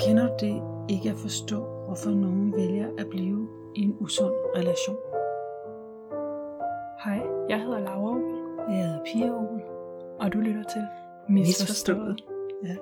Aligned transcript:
Kender 0.00 0.26
du 0.26 0.46
det 0.46 0.62
ikke 0.94 1.10
at 1.10 1.16
forstå, 1.16 1.84
hvorfor 1.86 2.10
nogen 2.10 2.52
vælger 2.52 2.90
at 2.98 3.06
blive 3.10 3.48
i 3.76 3.80
en 3.80 3.96
usund 4.00 4.34
relation? 4.56 4.96
Hej, 7.04 7.20
jeg 7.48 7.60
hedder 7.60 7.78
Laura 7.78 8.10
Opel, 8.10 8.34
Jeg 8.68 8.86
hedder 8.86 9.04
Pia 9.04 9.30
Opel. 9.30 9.62
og 10.20 10.32
du 10.32 10.38
lytter 10.38 10.62
til 10.62 10.86
Misforstået. 11.28 12.24
Ja. 12.64 12.76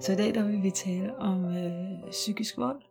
Så 0.00 0.12
i 0.12 0.16
dag 0.16 0.34
der 0.34 0.46
vil 0.46 0.62
vi 0.62 0.70
tale 0.70 1.16
om 1.16 1.44
øh, 1.44 2.10
psykisk 2.10 2.58
vold, 2.58 2.82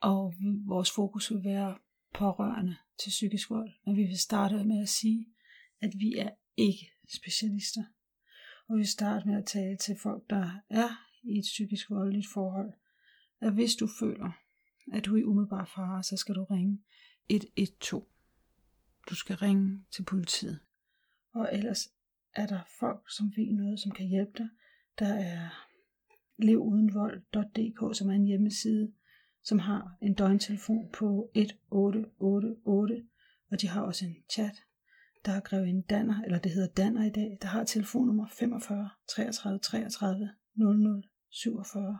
og 0.00 0.34
vores 0.66 0.90
fokus 0.90 1.30
vil 1.30 1.44
være 1.44 1.74
pårørende 2.14 2.76
til 3.02 3.10
psykisk 3.10 3.50
vold. 3.50 3.70
Men 3.86 3.96
vi 3.96 4.02
vil 4.02 4.18
starte 4.18 4.64
med 4.64 4.82
at 4.82 4.88
sige, 4.88 5.26
at 5.82 5.90
vi 5.98 6.18
er 6.18 6.30
ikke 6.56 6.93
specialister. 7.08 7.84
Og 8.68 8.78
vi 8.78 8.84
starter 8.84 9.26
med 9.26 9.38
at 9.38 9.46
tale 9.46 9.76
til 9.76 9.96
folk, 10.02 10.30
der 10.30 10.50
er 10.70 10.88
i 11.24 11.38
et 11.38 11.42
psykisk 11.42 11.90
voldeligt 11.90 12.26
forhold, 12.34 12.72
at 13.40 13.52
hvis 13.52 13.76
du 13.76 13.88
føler, 14.00 14.30
at 14.92 15.04
du 15.04 15.14
er 15.14 15.20
i 15.20 15.24
umiddelbar 15.24 15.64
fare, 15.64 16.02
så 16.02 16.16
skal 16.16 16.34
du 16.34 16.44
ringe 16.44 16.82
112. 17.28 18.06
Du 19.10 19.14
skal 19.14 19.36
ringe 19.36 19.84
til 19.94 20.04
politiet. 20.04 20.60
Og 21.34 21.48
ellers 21.52 21.88
er 22.34 22.46
der 22.46 22.60
folk, 22.80 23.10
som 23.16 23.32
ved 23.36 23.52
noget, 23.52 23.80
som 23.80 23.92
kan 23.92 24.06
hjælpe 24.06 24.32
dig. 24.38 24.48
Der 24.98 25.14
er 25.14 25.68
levudenvold.dk, 26.38 27.98
som 27.98 28.08
er 28.08 28.14
en 28.14 28.24
hjemmeside, 28.24 28.92
som 29.42 29.58
har 29.58 29.96
en 30.02 30.14
døgntelefon 30.14 30.90
på 30.92 31.30
1888, 31.34 33.06
og 33.50 33.60
de 33.60 33.68
har 33.68 33.82
også 33.82 34.04
en 34.04 34.16
chat. 34.30 34.64
Der 35.24 35.32
er 35.32 35.40
Grevinde 35.40 35.82
Danner, 35.82 36.22
eller 36.22 36.38
det 36.38 36.52
hedder 36.52 36.72
Danner 36.72 37.04
i 37.06 37.10
dag, 37.10 37.38
der 37.42 37.48
har 37.48 37.64
telefonnummer 37.64 38.28
45 38.28 38.90
33 39.08 39.58
33 39.58 40.30
00 40.54 41.04
47. 41.30 41.98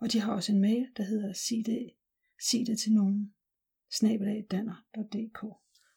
Og 0.00 0.12
de 0.12 0.20
har 0.20 0.32
også 0.32 0.52
en 0.52 0.60
mail, 0.60 0.88
der 0.96 1.02
hedder 1.02 1.32
sig 1.32 1.62
det, 1.66 1.90
sig 2.50 2.66
det 2.66 2.78
til 2.78 2.92
nogen, 2.92 3.34
snabelagdanner.dk. 3.90 5.44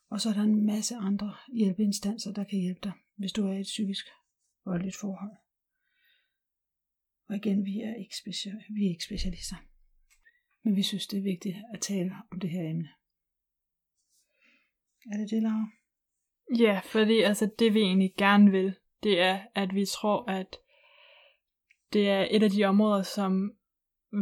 Og 0.10 0.22
så 0.22 0.30
er 0.30 0.34
der 0.34 0.42
en 0.42 0.66
masse 0.66 0.96
andre 0.96 1.36
hjælpeinstanser, 1.54 2.34
der 2.34 2.44
kan 2.44 2.60
hjælpe 2.60 2.80
dig, 2.84 2.92
hvis 3.16 3.32
du 3.32 3.48
er 3.48 3.54
i 3.54 3.60
et 3.60 3.64
psykisk 3.64 4.06
voldeligt 4.66 4.96
forhold. 4.96 5.38
Og 7.30 7.36
igen, 7.36 7.66
vi 7.66 7.82
er 7.82 7.96
ikke, 7.96 8.16
specia- 8.16 8.74
vi 8.74 8.86
er 8.86 8.90
ikke 8.90 9.04
specialister. 9.04 9.56
Men 10.64 10.76
vi 10.76 10.84
synes, 10.84 11.08
det 11.08 11.20
er 11.20 11.24
vigtigt 11.24 11.58
at 11.74 11.82
tale 11.82 12.12
om 12.32 12.40
det 12.40 12.50
her 12.50 12.70
emne. 12.70 12.90
Er 15.12 15.18
det 15.18 15.30
det, 15.30 15.44
Laura? 15.44 15.68
Ja, 16.58 16.82
fordi 16.84 17.22
altså 17.22 17.50
det 17.60 17.74
vi 17.74 17.80
egentlig 17.82 18.14
gerne 18.18 18.52
vil, 18.52 18.76
det 19.04 19.22
er, 19.22 19.40
at 19.56 19.76
vi 19.76 19.86
tror, 19.86 20.32
at 20.32 20.58
det 21.94 22.10
er 22.10 22.28
et 22.32 22.44
af 22.44 22.50
de 22.50 22.64
områder, 22.64 23.04
som, 23.04 23.52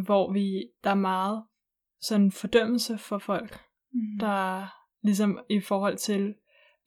hvor 0.05 0.31
vi, 0.31 0.63
der 0.83 0.89
er 0.89 0.95
meget 0.95 1.43
sådan 2.01 2.31
fordømmelse 2.31 2.97
for 2.97 3.17
folk, 3.17 3.59
Mm. 3.95 4.19
der 4.19 4.67
ligesom 5.01 5.39
i 5.49 5.59
forhold 5.59 5.97
til, 5.97 6.35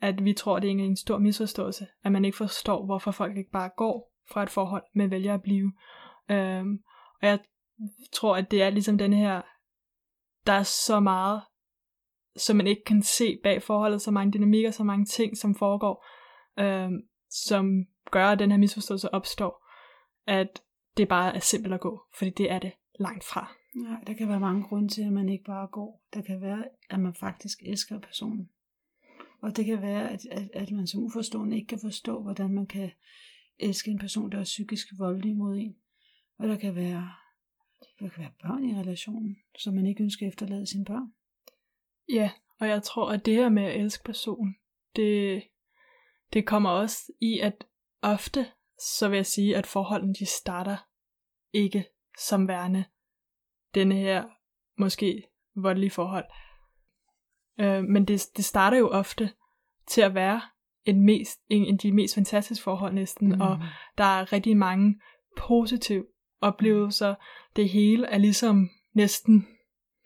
at 0.00 0.25
vi 0.25 0.33
tror, 0.33 0.59
det 0.59 0.64
er 0.66 0.69
egentlig 0.69 0.86
en 0.86 0.97
stor 0.97 1.19
misforståelse, 1.19 1.86
at 2.05 2.12
man 2.12 2.25
ikke 2.25 2.36
forstår, 2.36 2.84
hvorfor 2.84 3.11
folk 3.11 3.36
ikke 3.36 3.50
bare 3.50 3.70
går 3.77 4.12
fra 4.31 4.42
et 4.42 4.50
forhold, 4.50 4.83
men 4.94 5.11
vælger 5.11 5.34
at 5.34 5.42
blive. 5.42 5.72
Øhm, 6.31 6.83
og 7.22 7.28
jeg 7.28 7.39
tror, 8.12 8.36
at 8.36 8.50
det 8.50 8.62
er 8.62 8.70
ligesom 8.70 8.98
den 8.98 9.12
her, 9.12 9.42
der 10.47 10.53
er 10.53 10.62
så 10.62 11.00
meget, 11.00 11.42
som 12.39 12.56
man 12.56 12.67
ikke 12.67 12.84
kan 12.84 13.03
se 13.03 13.39
bag 13.42 13.62
forholdet, 13.62 14.03
så 14.03 14.11
mange 14.11 14.33
dynamikker, 14.33 14.70
så 14.70 14.84
mange 14.84 15.05
ting, 15.05 15.36
som 15.36 15.55
foregår, 15.55 16.06
øh, 16.58 16.91
som 17.31 17.86
gør, 18.11 18.27
at 18.27 18.39
den 18.39 18.50
her 18.50 18.58
misforståelse 18.58 19.14
opstår, 19.14 19.67
at 20.27 20.62
det 20.97 21.09
bare 21.09 21.36
er 21.36 21.41
simpelt 21.41 21.75
at 21.75 21.81
gå, 21.81 22.00
fordi 22.19 22.31
det 22.31 22.50
er 22.50 22.59
det 22.59 22.72
langt 23.00 23.25
fra. 23.25 23.55
Nej, 23.75 24.00
der 24.06 24.14
kan 24.14 24.28
være 24.28 24.41
mange 24.41 24.62
grunde 24.62 24.88
til, 24.88 25.03
at 25.03 25.12
man 25.12 25.28
ikke 25.28 25.44
bare 25.44 25.69
går. 25.72 26.03
Der 26.15 26.22
kan 26.22 26.41
være, 26.41 26.65
at 26.91 27.00
man 27.00 27.15
faktisk 27.15 27.59
elsker 27.62 27.98
personen. 27.98 28.50
Og 29.41 29.56
det 29.56 29.65
kan 29.65 29.82
være, 29.82 30.10
at, 30.10 30.27
at, 30.31 30.50
at 30.54 30.71
man 30.71 30.87
som 30.87 31.03
uforstående 31.03 31.56
ikke 31.56 31.66
kan 31.66 31.78
forstå, 31.82 32.22
hvordan 32.22 32.50
man 32.50 32.66
kan 32.66 32.91
elske 33.59 33.91
en 33.91 33.98
person, 33.98 34.32
der 34.32 34.38
er 34.38 34.44
psykisk 34.44 34.87
voldelig 34.98 35.37
mod 35.37 35.56
en. 35.56 35.77
Og 36.38 36.48
der 36.48 36.56
kan 36.56 36.75
være, 36.75 37.10
der 38.00 38.09
kan 38.09 38.22
være 38.22 38.32
børn 38.43 38.65
i 38.65 38.81
relationen, 38.81 39.37
som 39.59 39.75
man 39.75 39.87
ikke 39.87 40.03
ønsker 40.03 40.27
at 40.27 40.32
efterlade 40.32 40.66
sine 40.66 40.84
børn. 40.84 41.12
Ja, 42.08 42.30
og 42.60 42.69
jeg 42.69 42.82
tror, 42.82 43.12
at 43.12 43.26
det 43.26 43.34
her 43.34 43.48
med 43.48 43.62
at 43.62 43.80
elske 43.80 44.04
personen, 44.04 44.56
det, 44.96 45.42
det 46.32 46.46
kommer 46.46 46.70
også 46.70 47.12
i, 47.20 47.38
at 47.38 47.64
ofte, 48.02 48.46
så 48.78 49.08
vil 49.08 49.16
jeg 49.16 49.26
sige, 49.26 49.56
at 49.56 49.66
forholdene 49.66 50.14
de 50.14 50.26
starter 50.26 50.76
ikke 51.52 51.84
som 52.18 52.48
værende 52.48 52.84
denne 53.74 53.94
her 53.94 54.24
måske 54.78 55.22
voldelige 55.56 55.91
forhold. 55.91 56.24
Øh, 57.60 57.84
men 57.84 58.04
det, 58.04 58.26
det 58.36 58.44
starter 58.44 58.78
jo 58.78 58.88
ofte 58.88 59.30
til 59.86 60.00
at 60.00 60.14
være 60.14 60.41
en, 60.84 61.00
mest, 61.00 61.41
en 61.48 61.74
af 61.74 61.78
de 61.78 61.92
mest 61.92 62.14
fantastiske 62.14 62.64
forhold 62.64 62.94
næsten, 62.94 63.28
mm. 63.28 63.41
og 63.41 63.58
der 63.98 64.04
er 64.04 64.32
rigtig 64.32 64.56
mange 64.56 65.00
positive 65.36 66.06
oplevelser. 66.41 67.14
Det 67.56 67.68
hele 67.68 68.06
er 68.06 68.18
ligesom 68.18 68.70
næsten 68.92 69.48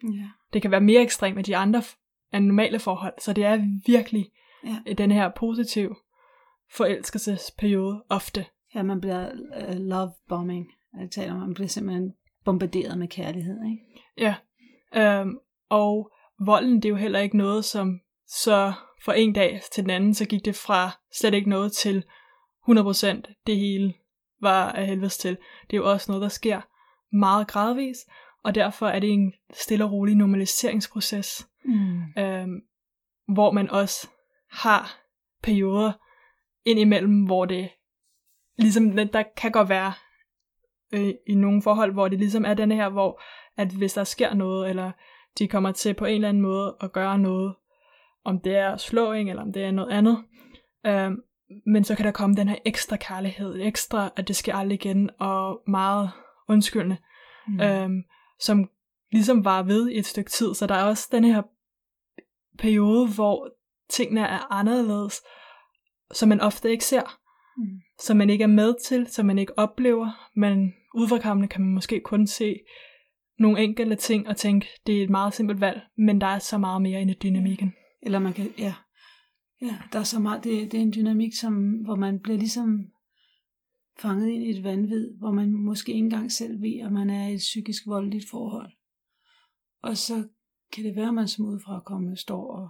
ja. 0.03 0.29
Det 0.53 0.63
kan 0.63 0.71
være 0.71 0.81
mere 0.81 1.03
ekstremt 1.03 1.39
af 1.39 1.45
de 1.45 1.57
andre 1.57 1.83
af 2.33 2.43
normale 2.43 2.79
forhold, 2.79 3.15
så 3.21 3.33
det 3.33 3.45
er 3.45 3.81
virkelig 3.87 4.31
Ja. 4.87 4.93
den 4.93 5.11
her 5.13 5.29
positive 5.37 5.97
forelskelsesperiode 6.77 8.03
ofte. 8.09 8.47
ja, 8.75 8.83
man 8.83 9.01
bliver 9.01 9.31
uh, 9.69 9.75
love 9.77 10.13
bombing. 10.29 10.67
Jeg 11.01 11.11
taler 11.11 11.33
om, 11.33 11.39
man 11.41 11.55
bliver 11.55 11.69
simpelthen 11.69 12.13
bombarderet 12.45 12.99
med 12.99 13.09
kærlighed. 13.09 13.57
Ikke? 13.65 14.05
Ja, 14.19 14.35
øhm, 14.95 15.39
og 15.69 16.11
volden 16.47 16.77
det 16.77 16.85
er 16.85 16.89
jo 16.91 16.97
heller 16.97 17.19
ikke 17.21 17.37
noget, 17.37 17.65
som 17.65 18.01
så 18.27 18.73
for 19.05 19.13
en 19.13 19.33
dag 19.33 19.61
til 19.73 19.83
den 19.83 19.91
anden, 19.91 20.15
så 20.15 20.25
gik 20.25 20.45
det 20.45 20.57
fra 20.57 20.91
slet 21.15 21.35
ikke 21.35 21.51
noget 21.51 21.73
til 21.73 22.05
100% 22.69 23.43
det 23.47 23.57
hele 23.57 23.95
var 24.41 24.73
af 24.73 24.87
helvedes 24.87 25.19
til. 25.19 25.37
Det 25.71 25.77
er 25.77 25.81
jo 25.81 25.91
også 25.91 26.11
noget, 26.13 26.23
der 26.23 26.29
sker 26.29 26.61
meget 27.17 27.47
gradvis, 27.49 27.97
og 28.45 28.55
derfor 28.55 28.89
er 28.89 28.99
det 28.99 29.11
en 29.11 29.33
stille 29.53 29.85
og 29.85 29.93
rolig 29.93 30.15
normaliseringsproces. 30.15 31.49
Mm. 31.65 32.03
øhm, 32.19 32.61
hvor 33.29 33.51
man 33.51 33.71
også 33.71 34.09
har 34.51 35.01
perioder 35.43 35.93
indimellem, 36.65 37.25
hvor 37.25 37.45
det 37.45 37.69
ligesom, 38.59 38.91
der 38.91 39.23
kan 39.37 39.53
godt 39.53 39.69
være 39.69 39.93
øh, 40.95 41.15
i 41.27 41.35
nogle 41.35 41.63
forhold, 41.63 41.93
hvor 41.93 42.09
det 42.09 42.19
ligesom 42.19 42.45
er 42.45 42.55
denne 42.55 42.75
her, 42.75 42.89
hvor 42.89 43.23
at 43.57 43.69
hvis 43.69 43.93
der 43.93 44.05
sker 44.05 44.35
noget, 44.35 44.71
eller 44.71 44.93
de 45.39 45.49
kommer 45.49 45.73
til 45.73 45.95
på 45.95 46.05
en 46.05 46.15
eller 46.15 46.29
anden 46.29 46.43
måde 46.43 46.77
at 46.81 46.93
gøre 46.93 47.19
noget, 47.19 47.55
om 48.25 48.41
det 48.41 48.57
er 48.57 48.77
slåing, 48.77 49.31
eller 49.31 49.43
om 49.43 49.53
det 49.53 49.65
er 49.65 49.71
noget 49.71 49.91
andet, 49.93 50.25
øhm, 50.87 51.17
men 51.67 51.85
så 51.85 51.95
kan 51.97 52.05
der 52.05 52.13
komme 52.13 52.37
den 52.37 52.49
her 52.49 52.57
ekstra 52.65 52.97
kærlighed, 52.97 53.61
ekstra, 53.61 54.11
at 54.17 54.29
det 54.29 54.37
sker 54.37 54.55
aldrig 54.55 54.75
igen, 54.75 55.11
og 55.19 55.63
meget 55.67 56.11
undskyldende, 56.49 56.97
Mm. 57.47 57.61
øhm, 57.61 58.03
som 58.45 58.71
ligesom 59.13 59.45
var 59.45 59.63
ved 59.63 59.91
i 59.91 59.99
et 59.99 60.07
stykke 60.07 60.31
tid. 60.31 60.55
Så 60.55 60.67
der 60.67 60.75
er 60.75 60.85
også 60.85 61.09
den 61.13 61.25
her 61.25 61.43
periode, 62.59 63.09
hvor 63.15 63.49
tingene 63.91 64.21
er 64.21 64.53
anderledes, 64.53 65.21
som 66.13 66.29
man 66.29 66.41
ofte 66.41 66.71
ikke 66.71 66.85
ser, 66.85 67.19
Mm. 67.57 67.81
som 68.01 68.17
man 68.17 68.31
ikke 68.31 68.43
er 68.43 68.49
med 68.49 68.75
til, 68.85 69.07
som 69.07 69.27
man 69.27 69.39
ikke 69.39 69.59
oplever, 69.59 70.31
men 70.37 70.75
udefra 70.95 71.19
kan 71.19 71.61
man 71.61 71.75
måske 71.75 72.01
kun 72.01 72.27
se 72.27 72.57
nogle 73.39 73.61
enkelte 73.61 73.97
ting 73.97 74.29
og 74.29 74.37
tænke, 74.37 74.69
det 74.87 74.99
er 74.99 75.05
et 75.05 75.11
meget 75.11 75.35
simpelt 75.35 75.61
valg, 75.61 75.81
men 75.97 76.21
der 76.21 76.27
er 76.27 76.39
så 76.39 76.59
meget 76.59 76.83
mere 76.83 77.03
i 77.03 77.15
dynamikken. 77.23 77.75
Eller 78.03 78.19
man 78.19 78.33
kan, 78.33 78.49
ja, 78.59 78.75
ja 79.63 79.79
der 79.93 79.99
er 79.99 80.03
så 80.03 80.19
meget, 80.19 80.45
det, 80.45 80.73
det 80.73 80.79
er 80.79 80.83
en 80.83 80.93
dynamik, 80.93 81.35
som, 81.41 81.55
hvor 81.85 81.97
man 81.97 82.21
bliver 82.21 82.39
ligesom 82.39 82.87
fanget 83.99 84.29
ind 84.29 84.43
i 84.43 84.51
et 84.51 84.65
vanvid, 84.65 85.15
hvor 85.15 85.33
man 85.33 85.53
måske 85.53 85.93
ikke 85.93 86.05
engang 86.05 86.33
selv 86.33 86.63
ved, 86.63 86.81
at 86.81 86.93
man 86.93 87.11
er 87.11 87.29
i 87.29 87.35
et 87.35 87.39
psykisk 87.39 87.87
voldeligt 87.87 88.31
forhold. 88.31 88.73
Og 89.83 89.97
så 89.97 90.29
kan 90.73 90.85
det 90.85 90.97
være, 90.97 91.09
at 91.09 91.15
man 91.15 91.29
som 91.29 91.45
udefra 91.45 91.81
kommende 91.81 92.17
står 92.17 92.57
og 92.57 92.69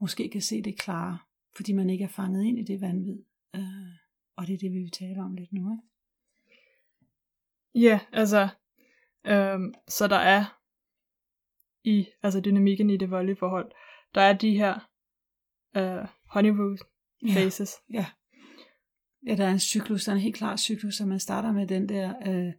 måske 0.00 0.28
kan 0.28 0.42
se 0.42 0.62
det 0.62 0.78
klare, 0.78 1.18
fordi 1.56 1.72
man 1.72 1.90
ikke 1.90 2.04
er 2.04 2.08
fanget 2.08 2.44
ind 2.44 2.58
i 2.58 2.62
det 2.62 2.80
vanvid. 2.80 3.22
Uh, 3.54 3.62
og 4.36 4.46
det 4.46 4.54
er 4.54 4.58
det, 4.58 4.72
vi 4.72 4.78
vil 4.78 4.90
tale 4.90 5.22
om 5.22 5.34
lidt 5.34 5.52
nu. 5.52 5.72
Ikke? 5.72 5.82
Ja, 7.74 8.00
altså, 8.12 8.48
øhm, 9.26 9.74
så 9.88 10.08
der 10.08 10.16
er 10.16 10.60
i 11.84 12.06
altså 12.22 12.40
dynamikken 12.40 12.90
i 12.90 12.96
det 12.96 13.10
voldelige 13.10 13.36
forhold, 13.36 13.72
der 14.14 14.20
er 14.20 14.32
de 14.32 14.56
her 14.56 14.90
øh, 15.76 16.08
honeymoon 16.24 16.78
phases. 17.32 17.74
Ja. 17.90 17.94
Ja, 17.96 18.06
der 19.34 19.44
er 19.44 19.50
en 19.50 19.58
cyklus, 19.58 20.04
der 20.04 20.12
er 20.12 20.16
en 20.16 20.22
helt 20.22 20.36
klar 20.36 20.56
cyklus, 20.56 21.00
og 21.00 21.08
man 21.08 21.20
starter 21.20 21.52
med 21.52 21.66
den 21.66 21.88
der, 21.88 22.08
øh, 22.26 22.52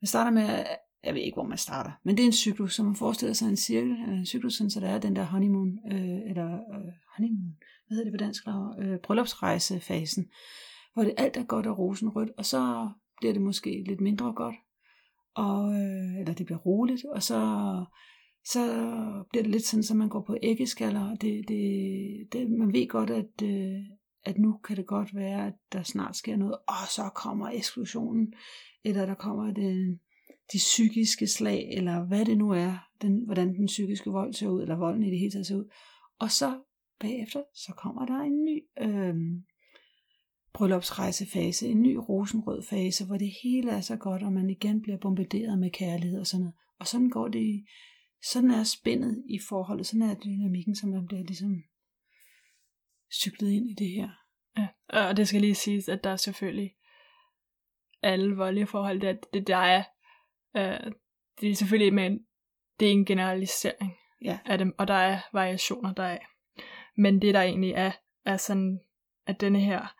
man 0.00 0.06
starter 0.06 0.30
med, 0.30 0.64
jeg 1.04 1.14
ved 1.14 1.22
ikke, 1.22 1.36
hvor 1.36 1.48
man 1.48 1.58
starter, 1.58 1.90
men 2.04 2.16
det 2.16 2.22
er 2.22 2.26
en 2.26 2.32
cyklus, 2.32 2.74
som 2.74 2.86
man 2.86 2.96
forestiller 2.96 3.32
sig 3.32 3.48
en 3.48 3.56
cirkel, 3.56 3.90
eller 3.90 4.16
en 4.16 4.26
cyklus, 4.26 4.54
sådan, 4.54 4.70
så 4.70 4.80
der 4.80 4.88
er 4.88 4.98
den 4.98 5.16
der 5.16 5.24
honeymoon, 5.24 5.78
øh, 5.92 6.30
eller 6.30 6.52
øh, 6.54 6.92
honeymoon, 7.16 7.56
hvad 7.86 7.96
hedder 7.96 8.10
det 8.10 8.12
på 8.12 8.24
dansk, 8.24 8.44
øh, 8.78 8.98
bryllupsrejsefasen, 8.98 10.26
hvor 10.94 11.02
det 11.02 11.14
alt 11.16 11.36
er 11.36 11.44
godt 11.44 11.66
og 11.66 11.78
rosenrødt, 11.78 12.30
og 12.38 12.44
så 12.44 12.90
bliver 13.20 13.32
det 13.32 13.42
måske 13.42 13.84
lidt 13.86 14.00
mindre 14.00 14.32
godt, 14.32 14.56
og, 15.34 15.72
øh, 15.72 16.20
eller 16.20 16.34
det 16.34 16.46
bliver 16.46 16.58
roligt, 16.58 17.04
og 17.04 17.22
så, 17.22 17.40
så 18.44 18.62
bliver 19.30 19.42
det 19.42 19.52
lidt 19.52 19.66
sådan, 19.66 19.84
at 19.90 19.96
man 19.96 20.08
går 20.08 20.24
på 20.26 20.36
æggeskaller, 20.42 21.10
og 21.10 21.20
det, 21.20 21.48
det, 21.48 21.62
det, 22.32 22.50
man 22.50 22.72
ved 22.72 22.88
godt, 22.88 23.10
at, 23.10 23.42
øh, 23.42 23.80
at 24.24 24.38
nu 24.38 24.58
kan 24.64 24.76
det 24.76 24.86
godt 24.86 25.14
være, 25.14 25.46
at 25.46 25.54
der 25.72 25.82
snart 25.82 26.16
sker 26.16 26.36
noget, 26.36 26.54
og 26.54 26.88
så 26.90 27.10
kommer 27.14 27.48
eksklusionen, 27.48 28.32
eller 28.84 29.06
der 29.06 29.14
kommer 29.14 29.52
det, 29.52 29.98
de 30.52 30.58
psykiske 30.58 31.26
slag, 31.26 31.68
eller 31.72 32.06
hvad 32.06 32.24
det 32.24 32.38
nu 32.38 32.50
er, 32.50 32.88
den, 33.02 33.24
hvordan 33.24 33.54
den 33.54 33.66
psykiske 33.66 34.10
vold 34.10 34.32
ser 34.32 34.48
ud, 34.48 34.62
eller 34.62 34.76
volden 34.76 35.02
i 35.02 35.10
det 35.10 35.18
hele 35.18 35.30
taget 35.30 35.46
ser 35.46 35.56
ud. 35.56 35.70
Og 36.18 36.30
så 36.30 36.60
bagefter, 37.00 37.42
så 37.54 37.72
kommer 37.76 38.06
der 38.06 38.20
en 38.20 38.44
ny 38.44 38.62
øh, 38.80 39.14
bryllupsrejsefase, 40.52 41.68
en 41.68 41.82
ny 41.82 41.94
rosenrød 42.08 42.62
fase, 42.62 43.06
hvor 43.06 43.16
det 43.16 43.32
hele 43.42 43.70
er 43.70 43.80
så 43.80 43.96
godt, 43.96 44.22
og 44.22 44.32
man 44.32 44.50
igen 44.50 44.82
bliver 44.82 44.98
bombarderet 44.98 45.58
med 45.58 45.70
kærlighed 45.70 46.20
og 46.20 46.26
sådan 46.26 46.40
noget. 46.40 46.54
Og 46.80 46.86
sådan 46.86 47.10
går 47.10 47.28
det, 47.28 47.64
sådan 48.22 48.50
er 48.50 48.64
spændet 48.64 49.24
i 49.28 49.38
forholdet, 49.48 49.86
sådan 49.86 50.02
er 50.10 50.14
dynamikken, 50.14 50.76
som 50.76 50.90
man 50.90 51.06
bliver 51.06 51.22
ligesom 51.22 51.62
cyklet 53.12 53.50
ind 53.50 53.70
i 53.70 53.74
det 53.74 53.88
her. 53.88 54.08
Ja, 54.58 54.68
og 55.08 55.16
det 55.16 55.28
skal 55.28 55.40
lige 55.40 55.54
siges, 55.54 55.88
at 55.88 56.04
der 56.04 56.10
er 56.10 56.16
selvfølgelig 56.16 56.74
alle 58.02 58.36
voldelige 58.36 58.66
forhold, 58.66 59.00
det, 59.00 59.18
det 59.32 59.46
der 59.46 59.56
er, 59.56 59.82
øh, 60.56 60.92
det 61.40 61.50
er 61.50 61.54
selvfølgelig, 61.54 61.94
men 61.94 62.26
det 62.80 62.88
er 62.88 62.92
en 62.92 63.04
generalisering 63.04 63.96
Ja. 64.22 64.38
af 64.44 64.58
dem, 64.58 64.74
og 64.78 64.88
der 64.88 64.94
er 64.94 65.20
variationer 65.32 65.94
deraf. 65.94 66.26
Men 66.96 67.22
det 67.22 67.34
der 67.34 67.42
egentlig 67.42 67.72
er, 67.72 67.92
er 68.24 68.36
sådan, 68.36 68.80
at 69.26 69.40
denne 69.40 69.60
her 69.60 69.94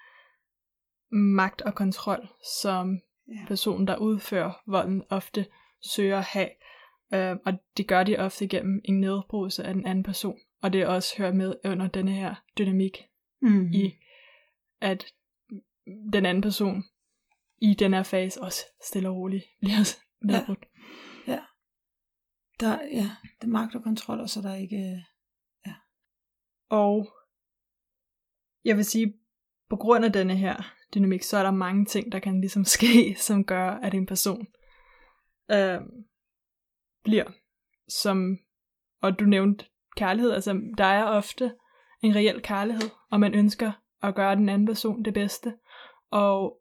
magt 1.15 1.63
og 1.63 1.75
kontrol, 1.75 2.29
som 2.63 3.01
Ja. 3.29 3.45
personen, 3.49 3.87
der 3.87 3.97
udfører 3.97 4.53
volden, 4.67 5.03
ofte 5.11 5.47
søger 5.95 6.19
at 6.19 6.25
have, 6.25 6.49
øh, 7.15 7.37
og 7.47 7.53
det 7.77 7.89
gør 7.89 8.05
de 8.05 8.19
ofte 8.19 8.49
gennem 8.49 8.81
en 8.85 9.01
nedbrydelse 9.01 9.65
af 9.65 9.75
den 9.75 9.87
anden 9.87 10.03
person. 10.05 10.39
Og 10.63 10.73
det 10.73 10.87
også 10.87 11.15
hører 11.19 11.33
med 11.33 11.55
under 11.65 11.89
denne 11.89 12.13
her 12.13 12.35
dynamik 12.59 13.05
Mm. 13.41 13.73
i, 13.73 13.95
at 14.81 15.07
den 16.13 16.27
anden 16.27 16.43
person 16.43 16.85
i 17.59 17.75
den 17.75 17.95
her 17.95 18.03
fase 18.03 18.43
også 18.43 18.65
stille 18.85 19.09
og 19.09 19.17
roligt 19.17 19.45
bliver 19.61 19.97
nedbrudt. 20.23 20.67
Der, 22.61 22.83
ja, 22.83 23.11
det 23.41 23.45
er 23.45 23.47
magt 23.47 23.75
og 23.75 23.83
kontrol, 23.83 24.21
og 24.21 24.31
så 24.31 24.41
er 24.41 24.43
der 24.43 24.55
ikke... 24.55 25.05
Og 26.69 27.13
jeg 28.65 28.77
vil 28.77 28.85
sige, 28.85 29.15
på 29.69 29.77
grund 29.77 30.05
af 30.05 30.13
denne 30.13 30.37
her 30.37 30.75
dynamik, 30.95 31.23
så 31.23 31.37
er 31.37 31.43
der 31.43 31.51
mange 31.51 31.85
ting, 31.85 32.13
der 32.13 32.19
kan 32.19 32.41
ligesom 32.41 32.65
ske, 32.77 33.15
som 33.19 33.45
gør, 33.45 33.71
at 33.71 33.95
en 33.95 34.07
person 34.07 34.47
øh, 35.51 35.81
bliver 37.05 37.33
som, 37.89 38.39
og 39.03 39.19
du 39.19 39.25
nævnte 39.25 39.65
kærlighed, 39.99 40.33
altså 40.33 40.61
der 40.79 40.85
er 40.85 41.05
ofte 41.05 41.53
en 42.03 42.15
reel 42.15 42.43
kærlighed, 42.43 42.89
og 43.11 43.21
man 43.21 43.35
ønsker 43.35 43.73
at 44.03 44.15
gøre 44.15 44.37
den 44.37 44.49
anden 44.49 44.67
person 44.67 45.03
det 45.03 45.15
bedste. 45.15 45.55
Og 46.11 46.61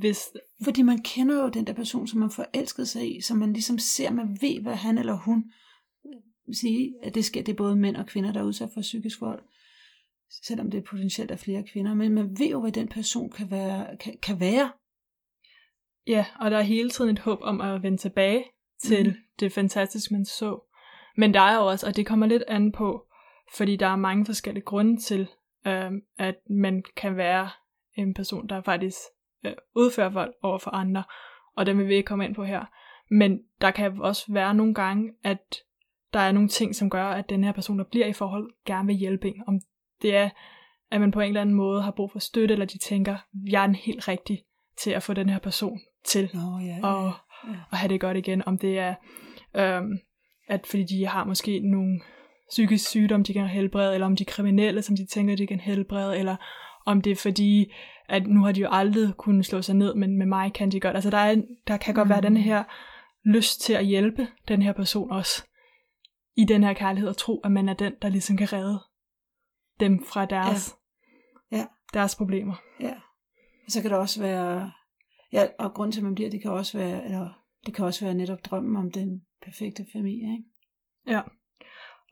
hvis, 0.00 0.28
Fordi 0.64 0.82
man 0.82 1.02
kender 1.02 1.42
jo 1.42 1.48
den 1.48 1.66
der 1.66 1.72
person, 1.72 2.06
som 2.06 2.20
man 2.20 2.30
forelskede 2.30 2.86
sig 2.86 3.16
i, 3.16 3.20
som 3.20 3.38
man 3.38 3.52
ligesom 3.52 3.78
ser, 3.78 4.10
man 4.10 4.38
ved, 4.40 4.62
hvad 4.62 4.74
han 4.74 4.98
eller 4.98 5.14
hun 5.14 5.52
sige, 6.52 6.94
at 7.02 7.14
det 7.14 7.24
sker, 7.24 7.42
det 7.42 7.52
er 7.52 7.56
både 7.56 7.76
mænd 7.76 7.96
og 7.96 8.06
kvinder, 8.06 8.32
der 8.32 8.40
er 8.40 8.44
udsat 8.44 8.70
for 8.74 8.80
psykisk 8.80 9.20
vold, 9.20 9.42
selvom 10.42 10.70
det 10.70 10.84
potentielt 10.84 11.30
er 11.30 11.36
flere 11.36 11.62
kvinder, 11.72 11.94
men 11.94 12.14
man 12.14 12.38
ved 12.38 12.50
jo, 12.50 12.60
hvad 12.60 12.72
den 12.72 12.88
person 12.88 13.30
kan 13.30 13.50
være, 13.50 13.96
kan, 13.96 14.16
kan 14.22 14.40
være. 14.40 14.72
ja, 16.06 16.26
og 16.40 16.50
der 16.50 16.58
er 16.58 16.62
hele 16.62 16.90
tiden 16.90 17.10
et 17.10 17.18
håb 17.18 17.38
om 17.42 17.60
at 17.60 17.82
vende 17.82 17.98
tilbage 17.98 18.44
til 18.82 19.08
mm. 19.08 19.14
det 19.40 19.52
fantastiske, 19.52 20.14
man 20.14 20.24
så. 20.24 20.69
Men 21.20 21.34
der 21.34 21.40
er 21.40 21.56
jo 21.56 21.66
også, 21.66 21.86
og 21.86 21.96
det 21.96 22.06
kommer 22.06 22.26
lidt 22.26 22.42
an 22.48 22.72
på, 22.72 23.06
fordi 23.56 23.76
der 23.76 23.86
er 23.86 23.96
mange 23.96 24.26
forskellige 24.26 24.64
grunde 24.64 25.00
til, 25.00 25.28
øh, 25.66 25.90
at 26.18 26.34
man 26.50 26.84
kan 26.96 27.16
være 27.16 27.50
en 27.94 28.14
person, 28.14 28.48
der 28.48 28.62
faktisk 28.62 28.96
øh, 29.44 29.52
udfører 29.74 30.08
vold 30.08 30.34
over 30.42 30.58
for 30.58 30.70
andre, 30.70 31.02
og 31.56 31.66
det 31.66 31.76
vil 31.76 31.88
vi 31.88 31.94
ikke 31.94 32.06
komme 32.06 32.24
ind 32.24 32.34
på 32.34 32.44
her. 32.44 32.64
Men 33.10 33.40
der 33.60 33.70
kan 33.70 34.00
også 34.00 34.32
være 34.32 34.54
nogle 34.54 34.74
gange, 34.74 35.12
at 35.24 35.56
der 36.12 36.20
er 36.20 36.32
nogle 36.32 36.48
ting, 36.48 36.74
som 36.74 36.90
gør, 36.90 37.06
at 37.06 37.28
den 37.28 37.44
her 37.44 37.52
person, 37.52 37.78
der 37.78 37.84
bliver 37.84 38.06
i 38.06 38.12
forhold, 38.12 38.50
gerne 38.66 38.86
vil 38.86 38.96
hjælpe 38.96 39.28
en. 39.28 39.42
Om 39.46 39.60
det 40.02 40.16
er, 40.16 40.30
at 40.90 41.00
man 41.00 41.10
på 41.10 41.20
en 41.20 41.28
eller 41.28 41.40
anden 41.40 41.54
måde 41.54 41.82
har 41.82 41.90
brug 41.90 42.12
for 42.12 42.18
støtte, 42.18 42.52
eller 42.52 42.66
de 42.66 42.78
tænker, 42.78 43.16
jeg 43.46 43.62
er 43.62 43.66
den 43.66 43.74
helt 43.74 44.08
rigtig 44.08 44.44
til 44.78 44.90
at 44.90 45.02
få 45.02 45.14
den 45.14 45.28
her 45.28 45.38
person 45.38 45.80
til 46.04 46.30
Nå, 46.34 46.58
ja, 46.58 46.78
og, 46.82 47.12
ja. 47.48 47.58
og 47.70 47.78
have 47.78 47.88
det 47.88 48.00
godt 48.00 48.16
igen. 48.16 48.42
Om 48.46 48.58
det 48.58 48.78
er, 48.78 48.94
øhm, 49.54 49.98
at 50.50 50.66
fordi 50.66 50.84
de 50.84 51.06
har 51.06 51.24
måske 51.24 51.60
nogle 51.60 52.00
psykisk 52.48 52.88
sygdom, 52.88 53.24
de 53.24 53.32
kan 53.32 53.46
helbrede, 53.46 53.94
eller 53.94 54.06
om 54.06 54.16
de 54.16 54.22
er 54.22 54.30
kriminelle, 54.30 54.82
som 54.82 54.96
de 54.96 55.06
tænker, 55.06 55.36
de 55.36 55.46
kan 55.46 55.60
helbrede, 55.60 56.18
eller 56.18 56.36
om 56.86 57.02
det 57.02 57.10
er 57.12 57.16
fordi, 57.16 57.72
at 58.08 58.26
nu 58.26 58.44
har 58.44 58.52
de 58.52 58.60
jo 58.60 58.68
aldrig 58.70 59.14
kunnet 59.16 59.46
slå 59.46 59.62
sig 59.62 59.74
ned, 59.74 59.94
men 59.94 60.18
med 60.18 60.26
mig 60.26 60.52
kan 60.52 60.70
de 60.70 60.80
godt. 60.80 60.94
Altså 60.94 61.10
der, 61.10 61.18
er, 61.18 61.42
der 61.66 61.76
kan 61.76 61.94
godt 61.94 62.06
mm. 62.06 62.10
være 62.10 62.20
den 62.20 62.36
her 62.36 62.64
lyst 63.24 63.60
til 63.60 63.72
at 63.72 63.86
hjælpe 63.86 64.28
den 64.48 64.62
her 64.62 64.72
person 64.72 65.10
også, 65.10 65.44
i 66.36 66.44
den 66.44 66.64
her 66.64 66.72
kærlighed, 66.72 67.08
og 67.08 67.16
tro, 67.16 67.40
at 67.44 67.52
man 67.52 67.68
er 67.68 67.74
den, 67.74 67.92
der 68.02 68.08
ligesom 68.08 68.36
kan 68.36 68.52
redde 68.52 68.80
dem 69.80 70.04
fra 70.04 70.24
deres, 70.24 70.76
Ja. 71.52 71.56
Ja. 71.56 71.66
deres 71.94 72.16
problemer. 72.16 72.54
Ja. 72.80 72.94
Og 73.66 73.72
så 73.72 73.82
kan 73.82 73.90
der 73.90 73.96
også 73.96 74.22
være, 74.22 74.70
ja, 75.32 75.46
og 75.58 75.74
grund 75.74 75.92
til, 75.92 76.00
at 76.00 76.04
man 76.04 76.14
bliver, 76.14 76.30
det 76.30 76.42
kan 76.42 76.50
også 76.50 76.78
være, 76.78 77.04
eller 77.04 77.28
det 77.66 77.74
kan 77.74 77.84
også 77.84 78.04
være 78.04 78.14
netop 78.14 78.44
drømmen 78.44 78.76
om 78.76 78.90
den 78.90 79.22
perfekte 79.42 79.86
familie, 79.92 80.32
ikke? 80.32 80.44
Ja. 81.06 81.20